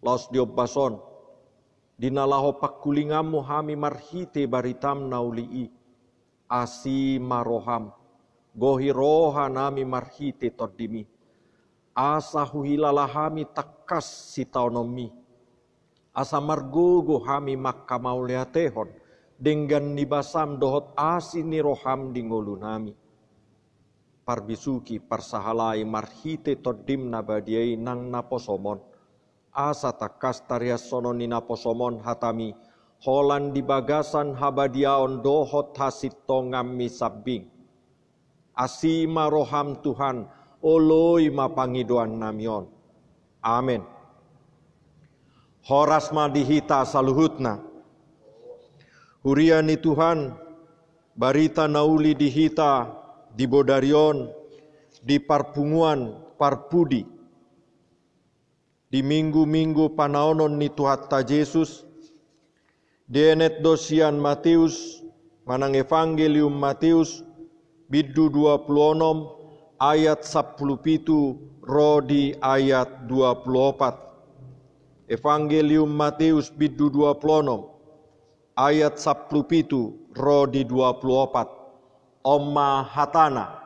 Los 0.00 0.32
diobason, 0.32 0.96
dinalaho 2.00 2.56
pakulingamu 2.56 3.44
hami 3.44 3.76
marhite 3.76 4.48
baritam 4.48 5.12
naulii. 5.12 5.68
Asi 6.50 7.20
maroham, 7.20 7.92
gohi 8.56 8.90
roha 8.90 9.46
nami 9.46 9.84
marhite 9.86 10.50
todimi 10.50 11.06
asa 12.00 12.46
huhilalahami 12.46 13.44
takas 13.52 14.32
sitaunomi. 14.32 15.12
Asa 16.10 16.40
margogo 16.42 17.22
hami 17.22 17.54
makka 17.54 18.00
mauliatehon, 18.00 18.90
dengan 19.38 19.94
nibasam 19.94 20.58
dohot 20.58 20.96
asi 20.98 21.44
roham 21.62 22.10
dingolu 22.10 22.58
nami. 22.58 22.96
Parbisuki 24.30 25.02
parsahalai 25.02 25.82
marhite 25.82 26.54
todim 26.62 27.10
nabadiai 27.10 27.74
nang 27.74 28.14
naposomon. 28.14 28.78
Asa 29.50 29.90
takas 29.90 30.46
tarias 30.46 30.86
sono 30.86 31.10
ni 31.10 31.26
naposomon 31.26 31.98
hatami, 31.98 32.54
holan 33.02 33.50
di 33.50 33.58
bagasan 33.58 34.38
habadiaon 34.38 35.18
dohot 35.18 35.74
hasit 35.74 36.14
tongam 36.30 36.78
misabing. 36.78 37.50
Asima 38.54 39.26
roham 39.26 39.82
Tuhan, 39.82 40.30
oloi 40.62 41.26
mapangidoan 41.34 42.22
namion. 42.22 42.70
Amin. 43.42 43.82
Horas 45.66 46.14
madihita 46.14 46.86
saluhutna. 46.86 47.58
Huriani 49.26 49.74
Tuhan, 49.74 50.38
barita 51.18 51.66
nauli 51.66 52.14
dihita 52.14 52.99
di 53.40 53.48
Bodarion, 53.48 54.28
di 55.00 55.16
Parpunguan, 55.16 56.12
Parpudi. 56.36 57.08
Di 58.92 59.00
minggu-minggu 59.00 59.96
panaonon 59.96 60.60
ni 60.60 60.68
Tuhatta 60.68 61.24
Yesus, 61.24 61.88
Dienet 63.08 63.64
dosian 63.64 64.20
Matius, 64.20 65.00
manang 65.48 65.72
Evangelium 65.72 66.52
Matius, 66.52 67.24
bidu 67.88 68.28
26, 68.28 68.68
ayat 69.80 70.20
10 70.20 70.84
pitu 70.84 71.40
rodi 71.64 72.36
ayat 72.44 73.08
24. 73.08 75.08
Evangelium 75.08 75.88
Matius 75.88 76.52
bidu 76.52 76.92
26 76.92 77.72
ayat 78.52 79.00
10 79.00 79.32
pitu 79.48 79.96
rodi 80.12 80.68
24. 80.68 81.59
Oma 82.20 82.84
hatana 82.84 83.60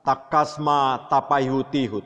takasma 0.00 1.06
tapaihutihut. 1.12 2.04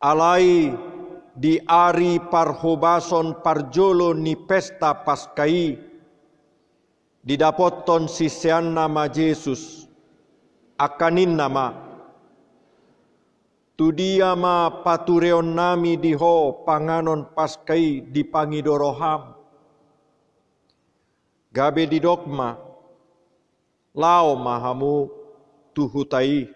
Alai 0.00 0.72
di 1.34 1.58
ari 1.66 2.22
parhobason 2.30 3.42
parjolo 3.42 4.14
ni 4.14 4.38
pesta 4.38 4.94
paskai 5.02 5.74
didapoton 7.24 8.06
sisian 8.06 8.70
nama 8.70 9.10
Yesus 9.10 9.88
akanin 10.78 11.34
nama 11.34 11.74
tudia 13.74 14.38
ma 14.38 14.70
patureon 14.86 15.56
nami 15.56 15.98
diho 15.98 16.62
panganon 16.62 17.34
paskai 17.34 18.04
di 18.14 18.22
pangidoroham 18.22 19.34
gabe 21.50 21.90
di 21.90 21.98
dogma 21.98 22.63
lao 23.94 24.36
mahamu 24.36 25.10
tuhutai 25.74 26.50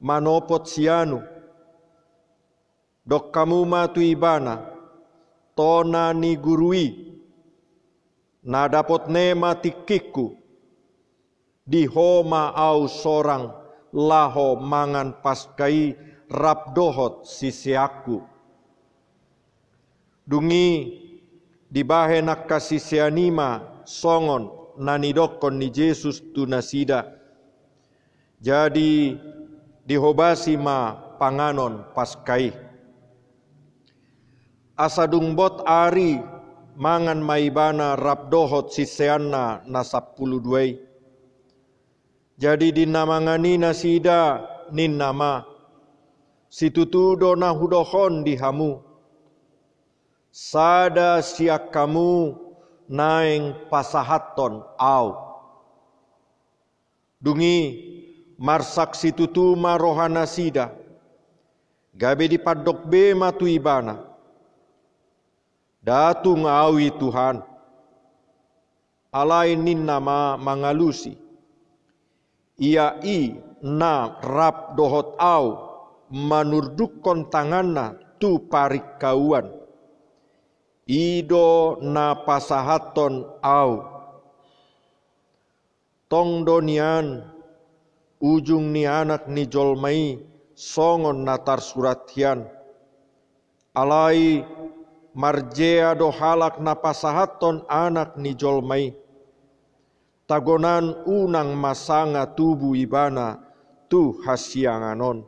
manopot 0.00 0.66
sianu 0.66 1.22
dok 3.06 3.30
kamu 3.34 3.66
matu 3.66 4.00
ibana 4.02 4.62
tona 5.58 6.14
ni 6.14 6.36
gurui 6.36 6.86
na 8.46 8.70
dapot 8.70 9.10
nema 9.10 9.54
tikiku 9.58 10.38
di 11.66 11.82
homa 11.86 12.54
au 12.54 12.86
sorang 12.86 13.50
laho 13.90 14.54
mangan 14.54 15.18
paskai 15.18 15.98
rabdohot 16.30 17.26
sisiaku. 17.26 18.22
Dungi 20.26 20.68
di 21.70 21.82
bahe 21.82 22.22
nakasisianima 22.22 23.82
songon 23.86 24.55
nanidokon 24.78 25.60
ni 25.60 25.68
Yesus 25.72 26.22
tunasida. 26.32 27.08
Jadi 28.40 29.16
dihobasi 29.88 30.60
ma 30.60 30.92
panganon 31.16 31.88
paskai. 31.96 32.52
Asadung 34.76 35.32
bot 35.32 35.64
ari 35.64 36.20
mangan 36.76 37.24
maibana 37.24 37.96
rabdohot 37.96 38.68
siseanna 38.68 39.64
nasapulu 39.64 40.36
duai 40.36 40.86
jadi 42.36 42.68
dinamangani 42.68 43.56
nasida 43.56 44.44
nin 44.68 45.00
nama 45.00 45.40
situtu 46.52 47.16
dona 47.16 47.48
hudohon 47.56 48.20
dihamu. 48.28 48.84
Sada 50.28 51.24
siak 51.24 51.72
kamu 51.72 52.36
naeng 52.88 53.68
pasahaton 53.68 54.64
au. 54.78 55.06
Dungi 57.20 57.56
marsak 58.38 58.94
situtu 58.94 59.56
marohana 59.56 60.24
sida. 60.24 60.72
Gabe 61.96 62.28
di 62.28 62.36
padok 62.36 62.84
be 62.86 63.16
matu 63.16 63.48
ibana. 63.48 64.04
Datung 65.80 66.44
awi 66.44 66.92
Tuhan. 66.94 67.40
Alai 69.16 69.56
nama 69.56 70.36
mangalusi 70.36 71.26
ia 72.56 72.96
i 73.04 73.36
na 73.60 74.16
rap 74.24 74.76
dohot 74.76 75.16
au 75.20 75.46
manurdukon 76.08 77.28
tanganna 77.28 77.96
tu 78.16 78.40
parik 78.48 78.96
kauan 78.96 79.52
ido 80.86 81.82
na 81.82 82.14
pasahaton 82.14 83.26
au. 83.42 83.82
Tong 86.06 86.46
donian 86.46 87.26
ujung 88.22 88.70
ni 88.70 88.86
anak 88.86 89.26
ni 89.26 89.50
jolmai 89.50 90.22
songon 90.54 91.26
natar 91.26 91.58
suratian 91.58 92.46
alai 93.74 94.46
marjea 95.12 95.98
do 95.98 96.14
halak 96.14 96.62
na 96.62 96.78
pasahaton 96.78 97.66
anak 97.66 98.14
ni 98.14 98.38
jolmai 98.38 98.94
tagonan 100.30 101.02
unang 101.10 101.58
masanga 101.58 102.22
tubuh 102.30 102.78
ibana 102.78 103.42
tu 103.90 104.22
hasianganon. 104.22 105.26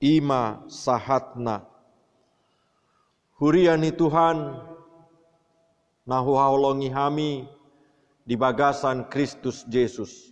Ima 0.00 0.64
sahatna 0.64 1.69
huriani 3.40 3.88
Tuhan 3.96 4.52
nahu 6.04 6.32
haulongi 6.36 6.92
hami 6.92 7.48
di 8.28 8.36
bagasan 8.36 9.08
Kristus 9.08 9.64
Yesus. 9.72 10.28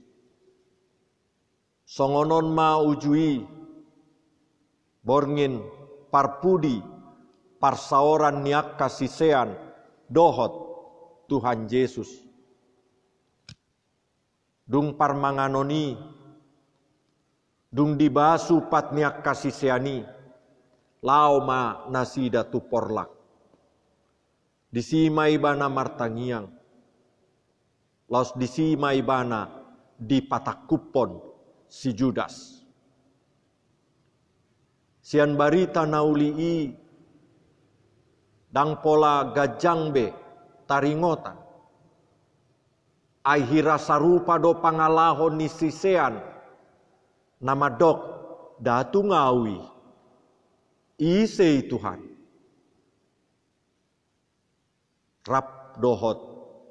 Songonon 1.89 2.53
ma 2.53 2.77
ujui 2.85 3.49
borngin 5.01 5.65
parpudi 6.13 6.85
parsaoran 7.57 8.45
niak 8.45 8.77
kasisean 8.77 9.57
dohot 10.13 10.53
Tuhan 11.33 11.65
Yesus. 11.65 12.29
Dung 14.69 15.01
parmanganoni 15.01 15.97
dung 17.73 17.97
dibasu 17.97 18.69
patniak 18.69 19.25
kasisiani 19.25 20.05
lauma 21.03 21.87
nasida 21.91 22.43
tuporlak 22.45 23.09
disimai 24.73 25.39
bana 25.39 25.67
martangiang 25.67 26.59
Laos 28.09 28.33
disima 28.41 28.97
ibana 28.97 29.53
di 30.01 30.25
patakupon 30.25 31.21
si 31.69 31.93
Judas. 31.93 32.65
Sian 35.05 35.37
barita 35.37 35.85
naulii 35.85 36.73
dang 38.49 38.81
pola 38.81 39.29
gajangbe 39.37 40.17
taringotan. 40.65 41.37
Ai 43.29 43.45
hira 43.45 43.77
sarupa 43.77 44.41
do 44.41 44.57
pangalahon 44.57 45.37
ni 45.37 45.53
sisean 45.53 46.17
nama 47.45 47.69
dok 47.69 47.99
datu 48.57 49.05
ngawi 49.05 49.61
isei 50.99 51.63
Tuhan. 51.71 52.03
Rap 55.31 55.79
dohot 55.79 56.19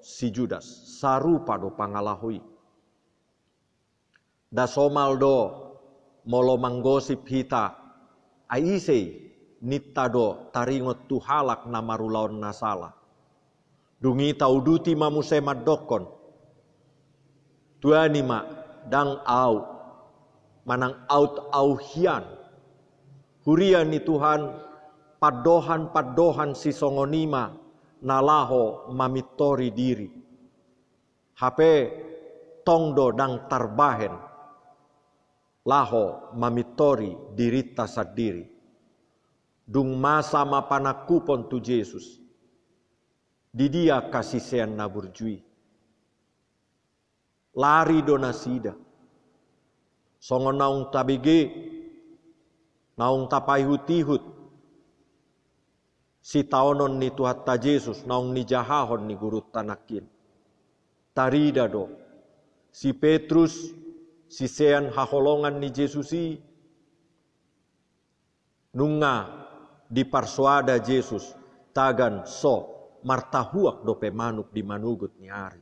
si 0.04 0.28
Judas 0.30 0.68
sarupa 1.00 1.56
do 1.56 1.72
pangalahui. 1.72 2.44
Da 4.52 4.68
somal 4.68 5.16
do 5.16 5.36
molo 6.28 6.60
manggosip 6.60 7.24
hita 7.28 7.76
aisei 8.52 9.32
nittado 9.64 10.52
taringot 10.52 11.08
tuhalak 11.08 11.64
namarulaon 11.68 12.40
nasala. 12.40 12.92
Dungi 13.98 14.36
tauduti 14.38 14.94
mamuse 14.94 15.42
madokon. 15.42 16.06
Tuani 17.82 18.22
ma 18.22 18.40
dang 18.90 19.22
au 19.26 19.56
manang 20.66 20.94
out 21.10 21.50
au 21.54 21.78
hian. 21.78 22.37
Hurian 23.48 23.88
ni 23.88 24.04
Tuhan 24.04 24.44
padohan-padohan 25.24 26.52
si 26.52 26.76
songonima 26.76 27.56
nalaho 28.04 28.92
mamitori 28.92 29.72
diri. 29.72 30.12
HP 31.40 31.60
tongdo 32.68 33.16
dang 33.16 33.48
tarbahen. 33.48 34.12
Laho 35.64 36.36
mamitori 36.36 37.16
dirita 37.40 37.88
sadiri. 37.88 38.44
Dung 39.64 39.96
masa 39.96 40.44
mapanakupon 40.44 41.48
tu 41.48 41.64
Yesus. 41.64 42.20
Di 43.48 43.72
dia 43.72 44.12
kasih 44.12 44.44
sean 44.44 44.76
naburjui. 44.76 45.40
Lari 47.56 48.04
donasida. 48.04 48.76
Songo 50.20 50.52
naung 50.52 50.92
tabige. 50.92 51.76
Naung 52.98 53.30
tapai 53.30 53.62
hutihut 53.62 54.26
si 56.18 56.42
taonon 56.50 56.98
ni 56.98 57.14
Tuhan 57.14 57.46
ta 57.46 57.54
Yesus 57.54 58.10
naung 58.10 58.34
ni 58.34 58.42
jahahon 58.42 59.06
ni 59.06 59.14
guru 59.14 59.46
tanakin. 59.54 60.02
Tarida 61.14 61.70
do. 61.70 61.94
Si 62.74 62.98
Petrus 62.98 63.70
si 64.26 64.50
sean 64.50 64.90
haholongan 64.90 65.62
ni 65.62 65.70
Yesusi 65.70 66.42
nunga 68.74 69.46
di 69.86 70.02
parsuada 70.02 70.82
Yesus 70.82 71.38
tagan 71.78 72.26
so 72.26 72.76
martahuak 73.06 73.86
dope 73.86 74.10
manuk 74.10 74.50
di 74.50 74.66
manugut 74.66 75.14
ni 75.22 75.30
ari. 75.30 75.62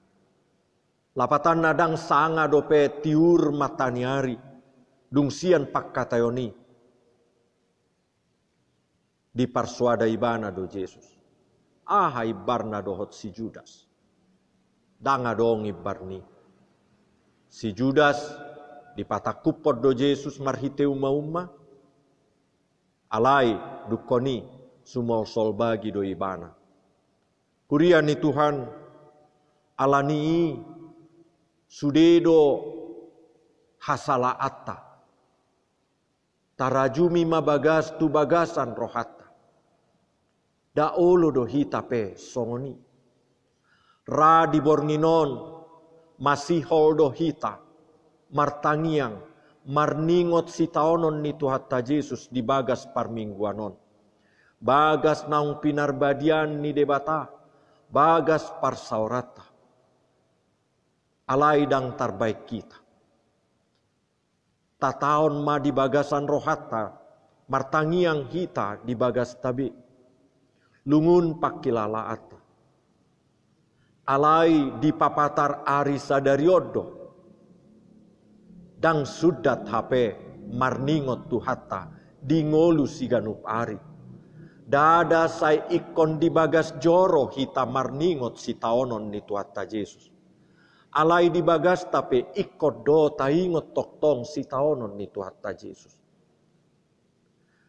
Lapatan 1.19 1.67
nadang 1.67 1.99
sanga 1.99 2.47
dope 2.47 3.03
tiur 3.03 3.51
matani 3.51 4.07
ari. 4.07 4.39
Dungsian 5.11 5.67
pakkatayoni 5.71 6.64
di 9.35 9.51
parsuada 9.51 10.07
ibana 10.07 10.47
do 10.47 10.63
Jesus. 10.63 11.11
Ahai 11.83 12.31
barna 12.31 12.79
dohot 12.79 13.11
si 13.11 13.35
Judas. 13.35 13.83
Danga 14.95 15.35
dong 15.35 15.67
ibarni. 15.67 16.23
Si 17.51 17.75
Judas 17.75 18.15
di 18.95 19.03
patakupot 19.03 19.83
do 19.83 19.91
Jesus 19.91 20.39
marhite 20.39 20.87
uma-uma. 20.87 21.51
Alai 23.11 23.59
dukoni 23.91 24.47
sumol 24.87 25.27
sol 25.27 25.51
bagi 25.51 25.91
do 25.91 25.99
ibana. 25.99 26.55
Kuria 27.67 27.99
ni 27.99 28.15
Tuhan 28.15 28.65
alani 29.75 30.55
sudedo 31.67 32.39
hasala 33.83 34.39
atta. 34.39 34.79
Tarajumi 36.55 37.27
mabagas 37.27 37.99
tu 37.99 38.07
bagasan 38.07 38.71
rohat 38.79 39.24
da 40.75 40.99
olo 40.99 41.31
do 41.31 41.47
hita 41.47 41.79
pe 41.87 42.19
songoni. 42.19 42.75
Ra 44.11 44.43
di 44.51 44.59
bornginon 44.59 45.29
masih 46.19 46.67
holdo 46.67 47.15
hita 47.15 47.63
martangiang 48.35 49.23
marningot 49.65 50.51
si 50.51 50.67
taonon 50.67 51.23
ni 51.23 51.33
Tuhan 51.33 51.63
ta 51.71 51.79
Yesus 51.79 52.27
di 52.27 52.43
bagas 52.43 52.85
parmingguanon. 52.91 53.73
Bagas 54.59 55.25
naung 55.31 55.63
pinarbadian 55.63 56.59
ni 56.59 56.75
debata, 56.75 57.31
bagas 57.87 58.51
parsaurata. 58.59 59.47
Alai 61.25 61.65
dang 61.65 61.97
terbaik 61.97 62.45
kita. 62.45 62.77
Tataon 64.77 65.41
ma 65.41 65.57
di 65.57 65.73
bagasan 65.73 66.29
rohata, 66.29 66.93
martangiang 67.49 68.29
hita 68.29 68.85
di 68.85 68.93
bagas 68.93 69.33
tabi 69.41 69.84
lungun 70.85 71.41
pakilalaat. 71.41 72.37
Alai 74.05 74.77
di 74.77 74.93
papatar 74.93 75.65
ari 75.65 75.97
sadariodo. 75.97 76.83
Dang 78.77 79.01
sudat 79.01 79.65
HP 79.65 79.91
marningot 80.53 81.25
tuhata 81.25 81.89
di 82.21 82.45
ngolu 82.45 82.85
siganup 82.85 83.41
ari. 83.49 83.81
Dada 84.65 85.25
sai 85.29 85.61
ikon 85.73 86.21
di 86.21 86.29
bagas 86.29 86.77
joro 86.77 87.29
hita 87.33 87.65
marningot 87.65 88.37
si 88.37 88.57
taonon 88.57 89.09
ni 89.09 89.25
tuata 89.25 89.65
Yesus. 89.65 90.13
Alai 90.95 91.33
di 91.33 91.41
bagas 91.41 91.89
tapi 91.89 92.29
ikot 92.37 92.85
do 92.85 93.09
taingot 93.17 93.73
toktong 93.73 94.21
si 94.21 94.45
taonon 94.45 94.93
ni 94.93 95.09
tuata 95.09 95.49
Yesus. 95.49 95.97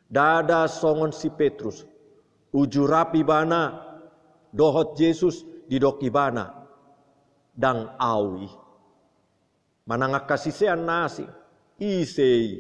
Dada 0.05 0.69
songon 0.69 1.17
si 1.17 1.33
Petrus 1.33 1.96
ujurapi 2.57 3.21
bana. 3.21 3.85
Dohot 4.57 4.97
Yesus 4.97 5.45
di 5.69 5.77
doki 5.77 6.09
bana. 6.09 6.49
Dang 7.53 8.01
awi. 8.01 8.49
Manangak 9.85 10.25
kasisean 10.33 10.89
nasi. 10.89 11.29
Isei. 11.77 12.57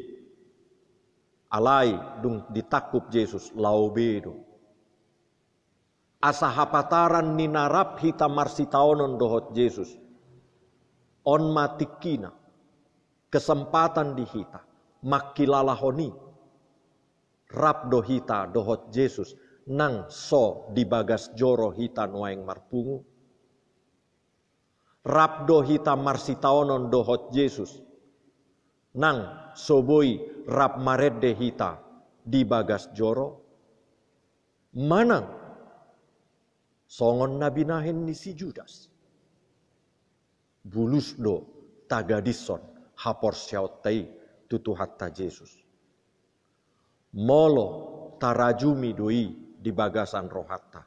Alai 1.48 2.20
dung 2.20 2.44
ditakup 2.52 3.08
Yesus 3.08 3.56
laubedo 3.56 4.46
asa 6.26 6.50
hapataran 6.50 7.38
ni 7.38 7.46
narap 7.46 8.02
hita 8.02 8.26
marsitaonon 8.26 9.14
dohot 9.14 9.54
Yesus. 9.54 9.94
On 11.26 11.42
matikina 11.50 12.30
kesempatan 13.30 14.14
di 14.14 14.22
hita 14.22 14.62
makilalahoni 15.02 16.10
rap 17.50 17.90
dohita 17.90 18.46
dohot 18.46 18.94
Yesus 18.94 19.34
nang 19.66 20.06
so 20.06 20.70
di 20.70 20.86
bagas 20.86 21.34
joro 21.34 21.74
hita 21.74 22.06
waeng 22.06 22.46
marpungu. 22.46 23.02
Rabdo 25.06 25.62
hita 25.62 25.94
marsitaonon 25.98 26.90
dohot 26.90 27.30
Yesus. 27.34 27.82
Nang 28.98 29.50
soboi 29.54 30.18
rap 30.46 30.78
maredde 30.78 31.34
hita 31.34 31.78
di 32.22 32.42
bagas 32.46 32.90
joro. 32.94 33.42
Manang 34.76 35.26
songon 36.86 37.38
nabinahen 37.38 38.06
ni 38.06 38.14
si 38.14 38.34
Judas. 38.34 38.90
Bulus 40.66 41.14
do 41.14 41.46
tagadison 41.86 42.58
hapor 42.98 43.34
syautai 43.34 44.10
tutu 44.50 44.74
hatta 44.74 45.10
Yesus. 45.10 45.54
Molo 47.14 47.66
tarajumi 48.18 48.90
doi 48.90 49.45
di 49.66 49.74
bagasan 49.74 50.30
rohatta. 50.30 50.86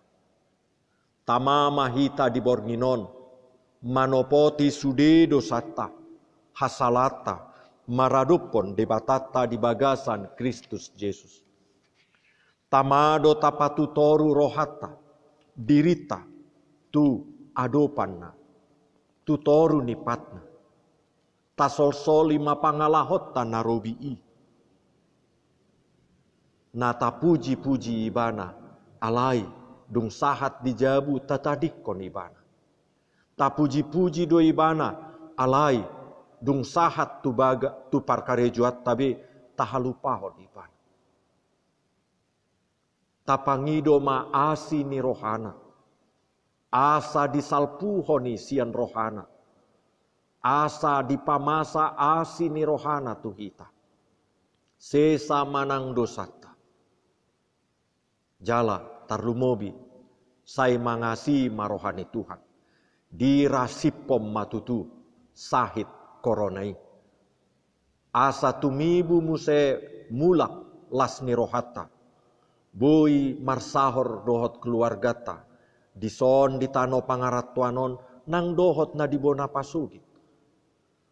Tamama 1.27 1.91
hita 1.91 2.31
di 2.31 2.39
borginon, 2.39 3.03
manopoti 3.83 4.71
sude 4.71 5.27
dosata, 5.27 5.91
hasalata, 6.55 7.51
maradupon 7.91 8.71
debatata 8.71 9.43
di 9.43 9.59
bagasan 9.59 10.31
Kristus 10.39 10.95
Yesus. 10.95 11.43
Tamado 12.71 13.35
tapatu 13.35 13.91
toru 13.91 14.31
rohata, 14.31 14.95
dirita, 15.51 16.23
tu 16.87 17.27
adopanna, 17.51 18.31
tu 19.27 19.35
toru 19.43 19.83
nipatna. 19.83 20.39
Tasol 21.51 21.91
soli 21.91 22.39
mapangalahota 22.39 23.43
narobi'i. 23.43 24.15
Nata 26.79 27.09
puji-puji 27.11 28.07
ibana, 28.07 28.68
alai 28.99 29.43
dung 29.89 30.11
sahat 30.13 30.61
dijabu 30.61 31.19
tatadik 31.25 31.81
kon 31.81 31.99
ibana. 32.03 32.39
Ta 33.33 33.49
puji-puji 33.49 34.27
do 34.27 34.37
ibana 34.43 34.95
alai 35.39 35.81
dung 36.39 36.61
sahat 36.61 37.23
tu 37.23 37.31
baga 37.33 37.75
tu 37.89 38.03
parkarejuat 38.03 38.83
tabe 38.83 39.19
tahalupahon 39.55 40.35
ibana. 40.39 40.77
Tapangido 43.27 43.99
ma 43.99 44.31
asi 44.31 44.87
ni 44.87 45.03
rohana. 45.03 45.53
Asa 46.71 47.25
disalpuhoni 47.27 48.37
sian 48.37 48.71
rohana. 48.71 49.25
Asa 50.39 51.03
dipamasa 51.03 51.99
asi 51.99 52.47
ni 52.47 52.63
rohana 52.63 53.19
tuhita. 53.19 53.67
Sesa 54.79 55.43
manang 55.43 55.91
dosata. 55.91 56.38
Jala 58.39 59.03
tarlumobi. 59.03 59.75
Sai 60.47 60.79
mangasi 60.79 61.51
marohani 61.51 62.07
Tuhan. 62.07 62.39
Dirasipom 63.11 64.31
matutu. 64.31 64.87
Sahit 65.35 65.87
koronai. 66.23 66.73
Asa 68.15 68.57
tumibu 68.57 69.21
muse 69.21 69.77
mulak 70.09 70.87
lasni 70.89 71.35
rohata. 71.35 71.91
Bui 72.73 73.37
marsahor 73.37 74.25
dohot 74.25 74.63
keluargata. 74.63 75.45
Dison 75.93 76.57
di 76.57 76.71
tano 76.71 77.03
pangaratuanon 77.03 78.25
nang 78.31 78.55
dohot 78.55 78.95
na 78.95 79.05
dibona 79.05 79.51
pasugit. 79.51 80.01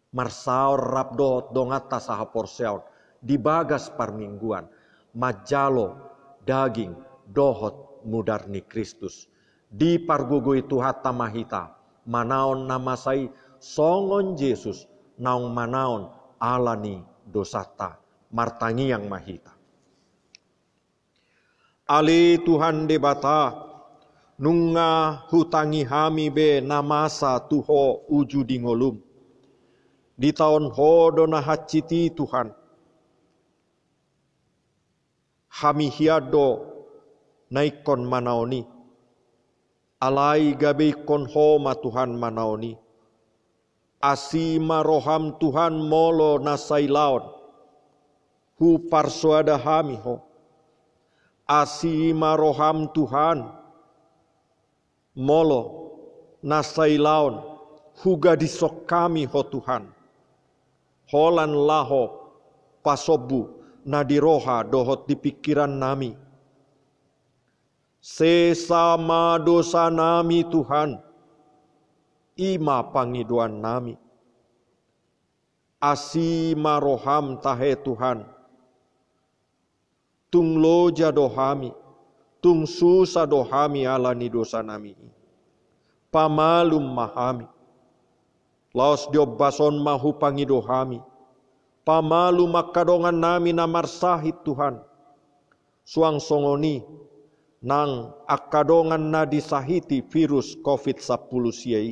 Marsaor 0.08 0.80
rap 0.80 1.12
dohot 1.12 1.52
dongata 1.52 2.00
saha 2.00 2.24
porseon. 2.24 2.80
Dibagas 3.20 3.92
parmingguan. 3.92 4.64
Majalo 5.12 5.98
daging 6.46 7.07
dohot 7.28 8.04
mudarni 8.08 8.64
Kristus. 8.64 9.28
Di 9.68 10.00
pargugui 10.00 10.64
Tuhata 10.64 11.12
mahita. 11.12 11.76
Manaon 12.08 12.64
namasai 12.64 13.28
songon 13.60 14.32
Yesus 14.32 14.88
naung 15.20 15.52
manaon 15.52 16.08
alani 16.40 17.04
dosata 17.28 18.00
martangi 18.32 18.88
yang 18.88 19.04
mahita. 19.04 19.52
Ali 21.88 22.40
Tuhan 22.44 22.84
debata 22.84 23.68
nunga 24.40 25.24
hutangi 25.32 25.84
hami 25.84 26.28
be 26.28 26.60
namasa 26.60 27.40
tuho 27.48 28.08
uju 28.08 28.44
dingolum. 28.44 29.00
Di 30.18 30.34
tahun 30.34 30.68
ho 30.68 30.92
dona 31.14 31.40
haciti 31.40 32.10
Tuhan. 32.12 32.52
Hami 35.48 35.88
hiado 35.90 36.77
naikon 37.50 38.02
manaoni. 38.04 38.62
Alai 40.06 40.54
gabe 40.60 40.88
kon 41.06 41.26
ho 41.32 41.58
ma 41.58 41.72
Tuhan 41.74 42.10
manaoni 42.22 42.72
asima 44.00 44.82
roham 44.86 45.38
Tuhan 45.38 45.74
molo 45.88 46.38
nasai 46.38 46.86
laon. 46.86 47.22
Hu 48.58 48.78
parsuada 48.90 49.58
hami 49.58 49.96
ho. 49.96 50.22
Asima 51.48 52.36
roham 52.38 52.90
Tuhan 52.94 53.38
molo 55.14 55.62
nasai 56.42 56.98
laon. 56.98 57.42
Huga 57.98 58.38
disok 58.38 58.86
kami 58.86 59.26
ho 59.26 59.42
Tuhan. 59.42 59.90
Holan 61.10 61.52
laho 61.66 62.30
pasobu 62.84 63.50
nadiroha 63.82 64.62
dohot 64.62 65.08
di 65.10 65.16
pikiran 65.18 65.72
nami 65.72 66.14
sesama 67.98 69.36
dosa 69.42 69.90
nami 69.90 70.46
Tuhan 70.46 71.02
ima 72.38 72.86
pangiduan 72.94 73.58
nami. 73.58 73.98
Asima 75.78 76.78
roham 76.82 77.38
tahe 77.38 77.74
Tuhan. 77.78 78.26
Tung 80.30 80.58
loja 80.58 81.14
dohami, 81.14 81.70
tung 82.42 82.66
susa 82.66 83.26
dohami 83.26 83.86
alani 83.86 84.26
dosa 84.26 84.62
nami. 84.62 84.94
Pamalum 86.10 86.82
mahami. 86.82 87.46
Laos 88.74 89.06
diobason 89.10 89.78
mahu 89.78 90.18
pangidohami. 90.18 91.02
Pamalu 91.86 92.44
makadongan 92.52 93.16
nami 93.16 93.50
namar 93.54 93.88
sahit 93.88 94.44
Tuhan. 94.44 94.82
Suang 95.88 96.20
songoni 96.20 96.84
nang 97.58 98.14
akadongan 98.30 99.10
na 99.10 99.22
disahiti 99.26 100.02
virus 100.06 100.54
COVID-10 100.62 101.50
siai 101.50 101.90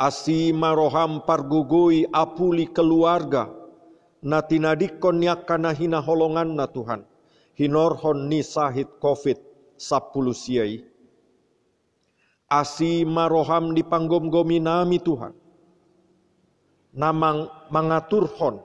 asima 0.00 0.72
roham 0.72 1.20
pargugui 1.28 2.08
apuli 2.08 2.64
keluarga. 2.72 3.52
Na 4.20 4.44
tinadikon 4.44 5.16
niya 5.16 5.32
kana 5.48 5.72
hinaholongan 5.72 6.52
na 6.52 6.68
Tuhan. 6.68 7.08
Hinorhon 7.56 8.28
ni 8.28 8.44
sahit 8.44 9.00
covid 9.00 9.40
sapuluh 9.80 10.36
siai 10.36 10.84
asima 12.52 13.32
roham 13.32 13.72
di 13.72 13.80
nami 14.60 14.98
Tuhan. 15.00 15.32
Namang 16.92 17.48
mangaturhon. 17.72 18.60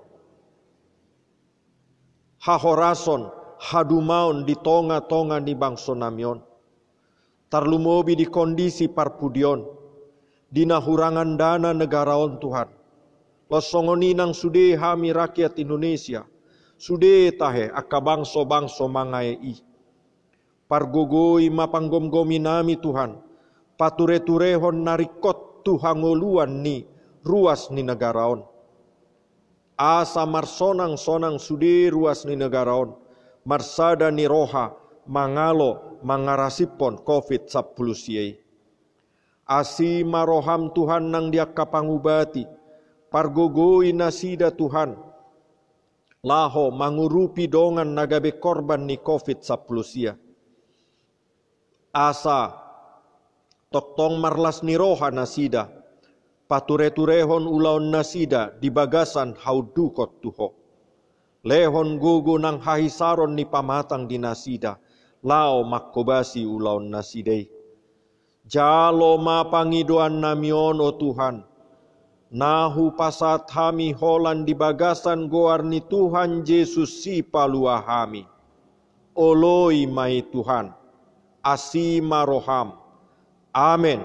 Hahorason 2.41 3.31
hadumaon 3.65 4.45
di 4.45 4.53
tonga-tonga 4.53 5.41
ni 5.41 5.57
bangso 5.57 5.97
namion 5.97 6.37
tarlumobi 7.49 8.13
di 8.13 8.29
kondisi 8.29 8.85
parpudion 8.85 9.65
dina 10.55 10.79
hurangan 10.79 11.35
dana 11.35 11.75
negaraon 11.75 12.39
Tuhan. 12.39 12.71
Losongoni 13.51 14.17
nang 14.17 14.33
sude 14.33 14.73
hami 14.73 15.13
rakyat 15.13 15.59
Indonesia. 15.61 16.25
Sude 16.75 17.31
tahe 17.37 17.71
aka 17.71 17.99
bangso-bangso 18.01 18.89
mangai 18.89 19.37
i. 19.37 19.53
Pargogoi 20.65 21.47
mapanggom-gomi 21.53 22.41
nami 22.41 22.75
Tuhan. 22.81 23.21
Pature-turehon 23.75 24.81
narikot 24.81 25.61
tuhangoluan 25.67 26.63
ni 26.63 26.87
ruas 27.21 27.69
ni 27.69 27.85
negaraon. 27.85 28.43
Asa 29.75 30.23
marsonang-sonang 30.23 31.37
sude 31.37 31.91
ruas 31.91 32.23
ni 32.23 32.39
negaraon. 32.39 33.04
Marsada 33.45 34.09
ni 34.09 34.25
roha 34.25 34.73
mangalo 35.05 36.01
mangarasipon 36.01 37.05
COVID-10 37.05 37.77
siai 37.93 38.31
Asi 39.45 40.01
maroham 40.01 40.73
Tuhan 40.73 41.13
nang 41.13 41.29
dia 41.29 41.45
kapangubati. 41.45 42.49
Pargogoi 43.13 43.93
nasida 43.93 44.49
Tuhan. 44.49 44.97
Laho 46.25 46.73
mangurupi 46.73 47.45
dongan 47.45 47.93
nagabe 47.93 48.41
korban 48.41 48.89
ni 48.89 48.97
COVID 48.97 49.45
saplusia. 49.45 50.17
Asa 51.93 52.57
toktong 53.69 54.17
marlas 54.17 54.65
ni 54.65 54.73
roha 54.73 55.13
nasida. 55.13 55.69
Pature-turehon 56.49 57.45
ulaon 57.45 57.93
nasida 57.93 58.49
di 58.57 58.73
bagasan 58.73 59.37
haudukot 59.37 60.25
tuho. 60.25 60.64
Lehon 61.45 62.01
gugu 62.01 62.41
nang 62.41 62.57
hahisaron 62.57 63.37
ni 63.37 63.45
pamatang 63.45 64.09
di 64.09 64.17
nasida. 64.17 64.81
Lao 65.25 65.65
makobasi 65.65 66.45
ulaon 66.45 66.93
nasidei 66.93 67.49
Jalo 68.45 69.17
mapangiduan 69.17 70.21
namion 70.21 70.77
o 70.77 70.93
Tuhan. 70.93 71.41
Nahu 72.29 72.93
pasat 72.93 73.49
hami 73.49 73.89
holan 73.89 74.45
di 74.45 74.53
bagasan 74.53 75.25
goar 75.25 75.65
ni 75.65 75.81
Tuhan 75.81 76.45
Yesus 76.45 77.01
si 77.01 77.25
palua 77.25 77.81
hami. 77.81 78.21
Oloi 79.17 79.89
mai 79.89 80.21
Tuhan. 80.29 80.69
Asima 81.41 82.21
roham. 82.21 82.77
Amin. 83.49 84.01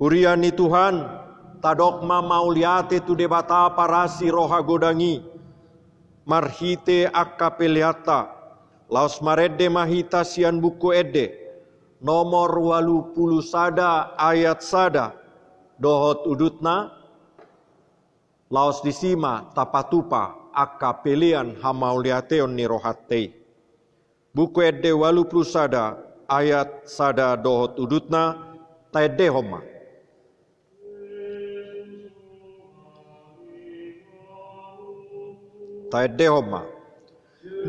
Urian 0.00 0.40
ni 0.40 0.48
Tuhan, 0.48 1.04
tadokma 1.60 2.24
mauliate 2.24 3.04
tu 3.04 3.12
debata 3.12 3.68
parasi 3.76 4.32
roha 4.32 4.64
godangi. 4.64 5.29
Marhite 6.30 7.10
akapeliata. 7.10 8.20
Laos 8.90 9.18
marede 9.18 9.66
mahita 9.66 10.22
sian 10.22 10.62
buku 10.62 10.94
ede 10.94 11.26
nomor 12.02 12.50
walu 12.58 13.12
puluh 13.14 13.44
sada 13.44 14.14
ayat 14.18 14.64
sada 14.64 15.14
dohot 15.76 16.26
udutna 16.26 16.90
laos 18.50 18.82
disima 18.82 19.46
tapatupa 19.54 20.50
akka 20.50 21.04
pelian 21.06 21.54
hamauliateon 21.60 22.50
ni 22.50 22.66
rohatte 22.66 23.30
buku 24.34 24.58
edde 24.64 24.90
walu 24.90 25.28
puluh 25.28 25.46
sada 25.46 26.00
ayat 26.26 26.88
sada 26.88 27.38
dohot 27.38 27.78
udutna 27.78 28.34
taede 28.90 29.30
homa 29.30 29.62
taede 35.90 36.26
homa. 36.26 36.62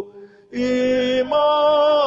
imam 0.53 2.06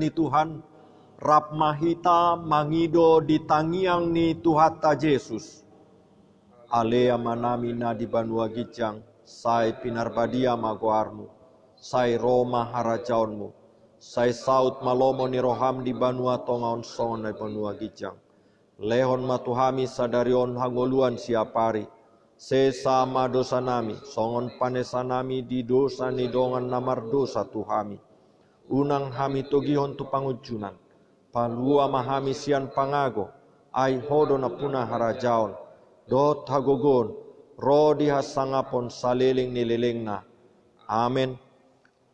Huriani 0.00 0.16
Tuhan 0.16 0.50
Rap 1.20 1.52
mahita 1.52 2.32
mangido 2.32 3.20
di 3.20 3.44
tangiang 3.44 4.08
ni 4.08 4.32
Tuhata 4.32 4.96
Yesus. 4.96 5.60
Alea 6.72 7.20
manamina 7.20 7.92
di 7.92 8.08
Banua 8.08 8.48
Gijang, 8.48 9.04
sai 9.28 9.76
pinarbadia 9.76 10.56
magoarmu, 10.56 11.28
sai 11.76 12.16
Roma 12.16 12.72
harajaunmu, 12.72 13.52
sai 14.00 14.32
saut 14.32 14.80
malomo 14.80 15.28
ni 15.28 15.36
roham 15.36 15.84
di 15.84 15.92
Banua 15.92 16.40
tongaon 16.48 16.80
songon 16.80 17.28
di 17.28 17.36
Banua 17.36 17.76
Gijang. 17.76 18.16
Lehon 18.80 19.20
matuhami 19.28 19.84
sadarion 19.84 20.56
hangoluan 20.56 21.20
siapari, 21.20 21.84
se 22.40 22.72
sama 22.72 23.28
dosa 23.28 23.60
nami, 23.60 24.00
songon 24.08 24.56
panesanami 24.56 25.44
di 25.44 25.60
dosa 25.68 26.08
ni 26.08 26.32
dongan 26.32 26.64
namar 26.64 27.04
dosa 27.12 27.44
tuhami. 27.44 28.00
Unang 28.70 29.10
hami 29.10 29.42
togihon 29.50 29.98
tu 29.98 30.06
pangujunan, 30.06 30.78
palua 31.34 31.90
mahami 31.90 32.30
sian 32.30 32.70
pangago, 32.70 33.26
ai 33.74 33.98
hodo 33.98 34.38
na 34.38 34.46
puna 34.46 34.86
harajaon, 34.86 35.58
dot 36.06 36.46
hagogon, 36.46 37.10
rodi 37.58 38.06
hasangapon 38.06 38.86
saliling 38.86 39.50
nililing 39.50 40.06
na. 40.06 40.22
Amin. 40.86 41.34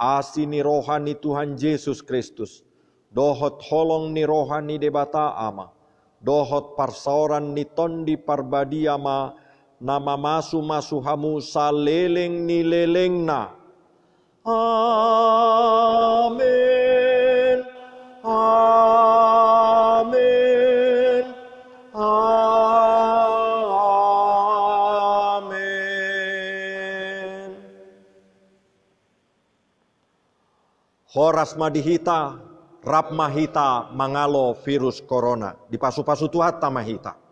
Asi 0.00 0.48
ni 0.48 0.64
rohani 0.64 1.20
Tuhan 1.20 1.60
Yesus 1.60 2.00
Kristus, 2.00 2.64
dohot 3.12 3.60
holong 3.68 4.16
ni 4.16 4.24
rohani 4.24 4.80
debata 4.80 5.36
ama, 5.36 5.68
dohot 6.24 6.72
parsaoran 6.72 7.52
ni 7.52 7.68
tondi 7.68 8.16
parbadia 8.16 8.96
ma, 8.96 9.36
nama 9.76 10.16
masu 10.16 10.64
masu 10.64 11.04
hamu 11.04 11.36
saliling 11.36 12.48
nililing 12.48 13.28
na. 13.28 13.55
Amin. 14.46 14.62
Amin. 18.22 19.34
Amin. 21.90 22.46
Horas 31.10 31.58
madihita, 31.58 32.38
rap 32.86 33.10
mahita 33.10 33.90
mangalo 33.98 34.54
virus 34.62 35.02
corona. 35.02 35.58
Di 35.66 35.74
pasu-pasu 35.74 36.30
tuhat 36.30 36.62
mahita. 36.70 37.25